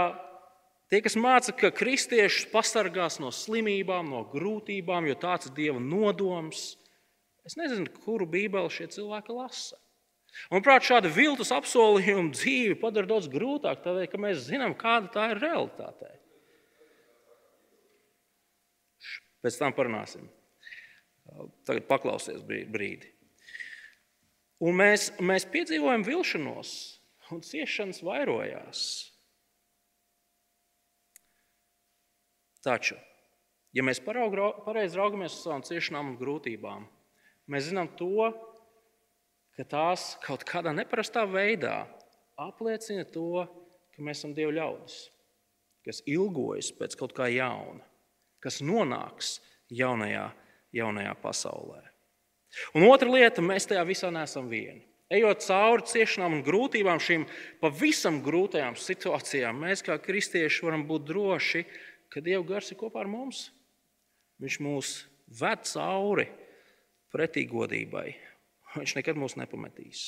tie, 0.91 1.01
kas 1.03 1.17
māca, 1.19 1.53
ka 1.55 1.71
kristiešus 1.75 2.47
pasargās 2.53 3.19
no 3.19 3.33
slimībām, 3.35 4.13
no 4.13 4.23
grūtībām, 4.31 5.09
jo 5.09 5.17
tāds 5.19 5.49
ir 5.49 5.57
Dieva 5.57 5.81
nodoms, 5.83 6.69
es 7.47 7.57
nezinu, 7.59 7.91
kuru 8.05 8.27
bībeli 8.29 8.71
šie 8.71 8.87
cilvēki 8.95 9.35
lasa. 9.35 9.79
Un, 10.51 10.61
prāt, 10.63 10.85
šāda 10.87 11.09
viltus 11.11 11.51
apsolījuma 11.55 12.31
dzīve 12.35 12.77
padara 12.79 13.09
daudz 13.09 13.27
grūtāk, 13.31 13.81
tādēļ, 13.83 14.07
ka 14.11 14.21
mēs 14.21 14.45
zinām, 14.47 14.75
kāda 14.77 15.11
tā 15.11 15.27
ir 15.33 15.41
realitāte. 15.41 16.11
Pēc 19.43 19.59
tam 19.59 19.75
parunāsim. 19.75 20.27
Tagad 21.67 21.87
paklausies 21.89 22.43
brīdi. 22.47 23.16
Un 24.63 24.77
mēs, 24.79 25.11
mēs 25.21 25.45
piedzīvojam 25.53 26.05
vilšanos, 26.07 26.71
un 27.31 27.43
ciešanas 27.45 28.01
vairojās. 28.05 28.83
Taču, 32.65 32.97
ja 33.75 33.83
mēs 33.85 34.01
pareizi 34.03 34.97
raugamies 34.97 35.35
uz 35.37 35.43
savām 35.45 35.63
ciešanām 35.63 36.13
un 36.13 36.17
grūtībām, 36.19 36.87
mēs 37.53 37.69
zinām 37.69 37.91
to, 37.99 38.31
ka 39.55 39.65
tās 39.69 40.15
kaut 40.25 40.43
kādā 40.47 40.73
neparastā 40.75 41.23
veidā 41.29 41.85
apliecina 42.41 43.05
to, 43.13 43.45
ka 43.93 44.03
mēs 44.03 44.21
esam 44.21 44.33
Dieva 44.37 44.55
ļaudis, 44.57 44.97
kas 45.85 46.01
ilgojas 46.09 46.73
pēc 46.77 46.97
kaut 46.99 47.15
kā 47.17 47.29
jauna, 47.31 47.85
kas 48.43 48.59
nonāks 48.65 49.37
jaunajā, 49.73 50.27
jaunajā 50.75 51.13
pasaulē. 51.23 51.81
Un 52.75 52.87
otra 52.87 53.09
lieta, 53.11 53.43
mēs 53.43 53.67
tajā 53.69 53.83
visā 53.87 54.11
neesam 54.13 54.49
vieni. 54.51 54.83
Ejot 55.13 55.45
cauri 55.45 55.85
ciešanām 55.87 56.35
un 56.35 56.43
grūtībām, 56.43 56.99
šīm 56.99 57.23
pavisam 57.61 58.19
grūtajām 58.25 58.75
situācijām, 58.75 59.61
mēs 59.63 59.85
kā 59.85 59.95
kristieši 60.03 60.65
varam 60.67 60.83
būt 60.89 61.05
droši, 61.07 61.63
ka 62.11 62.23
Dieva 62.23 62.43
gars 62.47 62.73
ir 62.73 62.79
kopā 62.79 63.05
ar 63.05 63.11
mums. 63.11 63.45
Viņš 64.43 64.59
mūs 64.63 64.93
ved 65.39 65.63
cauri 65.69 66.27
pretī 67.13 67.45
godībai. 67.49 68.09
Viņš 68.75 68.97
nekad 68.99 69.19
mūs 69.19 69.37
nepametīs. 69.39 70.05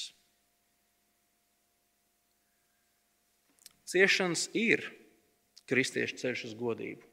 Ciešanas 3.89 4.50
ir 4.54 4.84
kristiešu 5.70 6.20
ceļš 6.20 6.43
uz 6.52 6.58
godību. 6.60 7.08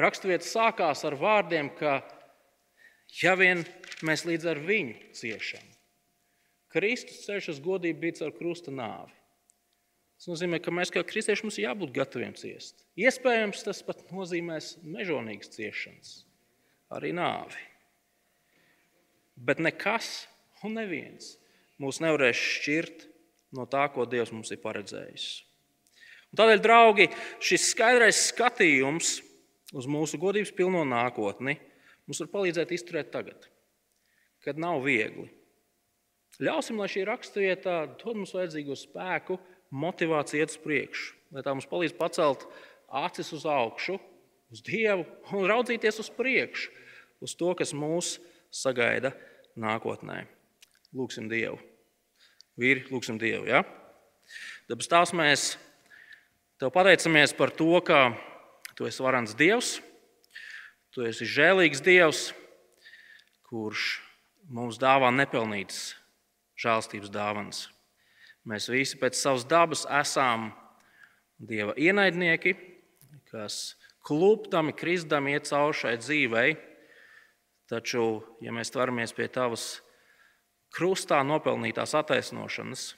Raksturvietas 0.00 0.50
sākās 0.54 1.04
ar 1.06 1.14
vārdiem, 1.18 1.68
ka 1.76 2.00
ja 3.22 3.34
vien 3.38 3.64
mēs 4.04 4.24
līdz 4.28 4.50
ar 4.52 4.60
viņu 4.64 4.96
ciešam. 5.16 5.64
Kristus 6.74 7.22
ceļš 7.26 7.52
uz 7.54 7.60
godību 7.62 8.00
bija 8.02 8.18
caur 8.22 8.34
krusta 8.34 8.72
nāvi. 8.74 9.12
Tas 10.18 10.30
nozīmē, 10.30 10.58
ka 10.62 10.72
mēs 10.74 10.90
kā 10.94 11.02
kristieši 11.06 11.44
mums 11.46 11.60
jābūt 11.60 11.92
gataviem 11.94 12.34
ciest. 12.38 12.84
Iespējams, 12.98 13.62
tas 13.66 13.82
pat 13.86 14.02
nozīmēs 14.14 14.76
mežonīgas 14.82 15.52
ciešanas, 15.54 16.12
arī 16.94 17.12
nāvi. 17.14 17.58
Bet 19.34 19.60
nekas 19.62 20.26
un 20.64 20.78
neviens 20.78 21.34
mūs 21.82 21.98
nevarēs 22.02 22.38
šķirt 22.38 23.08
no 23.54 23.66
tā, 23.70 23.84
ko 23.92 24.06
Dievs 24.08 24.32
mums 24.34 24.52
ir 24.54 24.62
paredzējis. 24.62 25.26
Un 26.32 26.40
tādēļ, 26.40 26.62
draugi, 26.62 27.08
šis 27.42 27.68
skaidrais 27.74 28.24
skatījums 28.30 29.18
uz 29.74 29.86
mūsu 29.90 30.18
godības 30.22 30.54
pilno 30.54 30.82
nākotni 30.86 31.58
mums 32.06 32.20
var 32.24 32.30
palīdzēt 32.34 32.74
izturēt 32.76 33.10
tagad, 33.14 33.48
kad 34.44 34.60
nav 34.60 34.82
viegli. 34.84 35.28
Ļausim, 36.42 36.80
lai 36.80 36.88
šī 36.90 37.04
raksturvieta 37.06 37.76
dod 38.00 38.18
mums 38.18 38.34
vajadzīgo 38.34 38.74
spēku, 38.78 39.38
motivāciju 39.74 40.42
iet 40.42 40.54
uz 40.54 40.58
priekšu, 40.62 41.14
lai 41.34 41.44
tā 41.46 41.54
mums 41.54 41.68
palīdz 41.70 41.94
pacelt 41.98 42.46
acis 42.94 43.30
uz 43.36 43.46
augšu, 43.48 43.98
uz 44.54 44.62
Dievu 44.66 45.06
un 45.34 45.46
raudzīties 45.50 46.00
uz 46.02 46.10
priekšu, 46.14 46.72
uz 47.24 47.34
to, 47.38 47.52
kas 47.58 47.74
mūs 47.74 48.16
sagaida 48.54 49.14
nākotnē. 49.58 50.24
Lūksim 50.94 51.30
Dievu. 51.30 51.58
Vīri, 52.58 52.84
lūksim 52.90 53.18
Dievu. 53.18 53.48
Ja? 53.50 53.64
Dabas 54.70 54.90
tās 54.90 55.14
mēs 55.16 55.54
tev 56.60 56.70
pateicamies 56.74 57.34
par 57.34 57.50
to, 57.54 57.72
ka 57.82 58.12
tu 58.78 58.86
esi 58.86 59.02
varants 59.02 59.34
Dievs, 59.38 59.78
tu 60.94 61.02
esi 61.02 61.26
žēlīgs 61.26 61.82
Dievs, 61.82 62.28
kurš 63.50 63.98
mums 64.46 64.78
dāvā 64.78 65.10
nepelnītas 65.14 65.94
žēlstības 66.60 67.10
dāvanas. 67.10 67.64
Mēs 68.46 68.68
visi 68.70 68.98
pēc 69.00 69.18
savas 69.18 69.46
dabas 69.48 69.84
esam 69.90 70.52
Dieva 71.40 71.74
ienaidnieki, 71.80 72.54
kas 73.32 73.74
kluptami, 74.06 74.74
kristami 74.76 75.34
iet 75.34 75.48
cauri 75.50 75.74
šai 75.80 75.96
dzīvei. 75.98 76.52
Taču, 77.72 78.22
ja 78.44 78.52
mēs 78.54 78.70
tveramies 78.70 79.16
pie 79.16 79.26
tavas 79.32 79.80
krustā 80.76 81.22
nopelnītās 81.26 81.96
attaisnošanas, 81.96 82.92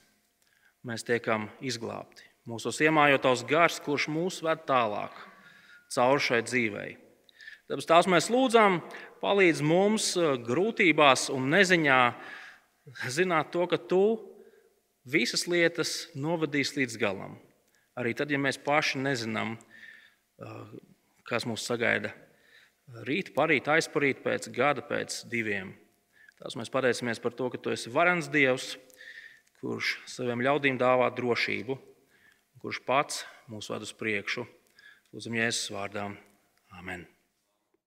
mēs 0.85 1.07
tiekam 1.07 1.49
izglābti. 1.65 2.27
Mūsos 2.47 2.83
iemājot 2.83 3.25
tavs 3.25 3.47
gars, 3.49 3.81
kurš 3.83 4.11
mūs 4.13 4.43
ved 4.45 4.67
tālāk 4.69 5.17
cauri 5.95 6.23
šai 6.29 6.43
dzīvei. 6.45 6.93
Tāpēc 7.67 7.87
tās 7.89 8.07
mēs 8.07 8.29
lūdzam, 8.31 8.79
palīdz 9.23 9.63
mums 9.67 10.13
eh, 10.21 10.37
grūtībās 10.39 11.27
un 11.35 11.49
neziņā 11.51 12.01
zināt 13.11 13.51
to, 13.55 13.65
ka 13.67 13.79
tu 13.79 14.03
visas 15.07 15.47
lietas 15.51 15.97
novadīsi 16.15 16.83
līdz 16.83 16.99
galam. 17.03 17.35
Arī 17.99 18.13
tad, 18.15 18.31
ja 18.31 18.39
mēs 18.39 18.61
paši 18.63 19.03
nezinām, 19.03 19.57
eh, 19.57 20.77
kas 21.27 21.49
mūs 21.49 21.67
sagaida 21.67 22.13
rīt, 23.09 23.33
parīt, 23.35 23.67
aizparīt, 23.67 24.23
pēc 24.23 24.47
gada, 24.55 24.85
pēc 24.87 25.25
diviem. 25.33 25.75
Tās 26.39 26.55
mēs 26.55 26.71
pateicamies 26.71 27.23
par 27.25 27.35
to, 27.35 27.51
ka 27.51 27.59
tu 27.59 27.73
esi 27.75 27.91
varens 27.91 28.29
Dievs, 28.31 28.77
kurš 29.59 29.97
saviem 30.13 30.45
ļaudīm 30.47 30.79
dāvā 30.79 31.09
drošību, 31.17 31.81
kurš 32.63 32.83
pats 32.87 33.25
mūs 33.51 33.73
ved 33.73 33.89
uz 33.89 33.97
priekšu. 33.97 34.47
Lūdzam, 35.11 35.41
Jēzus 35.41 35.75
vārdā. 35.75 36.11
Amen. 36.77 37.09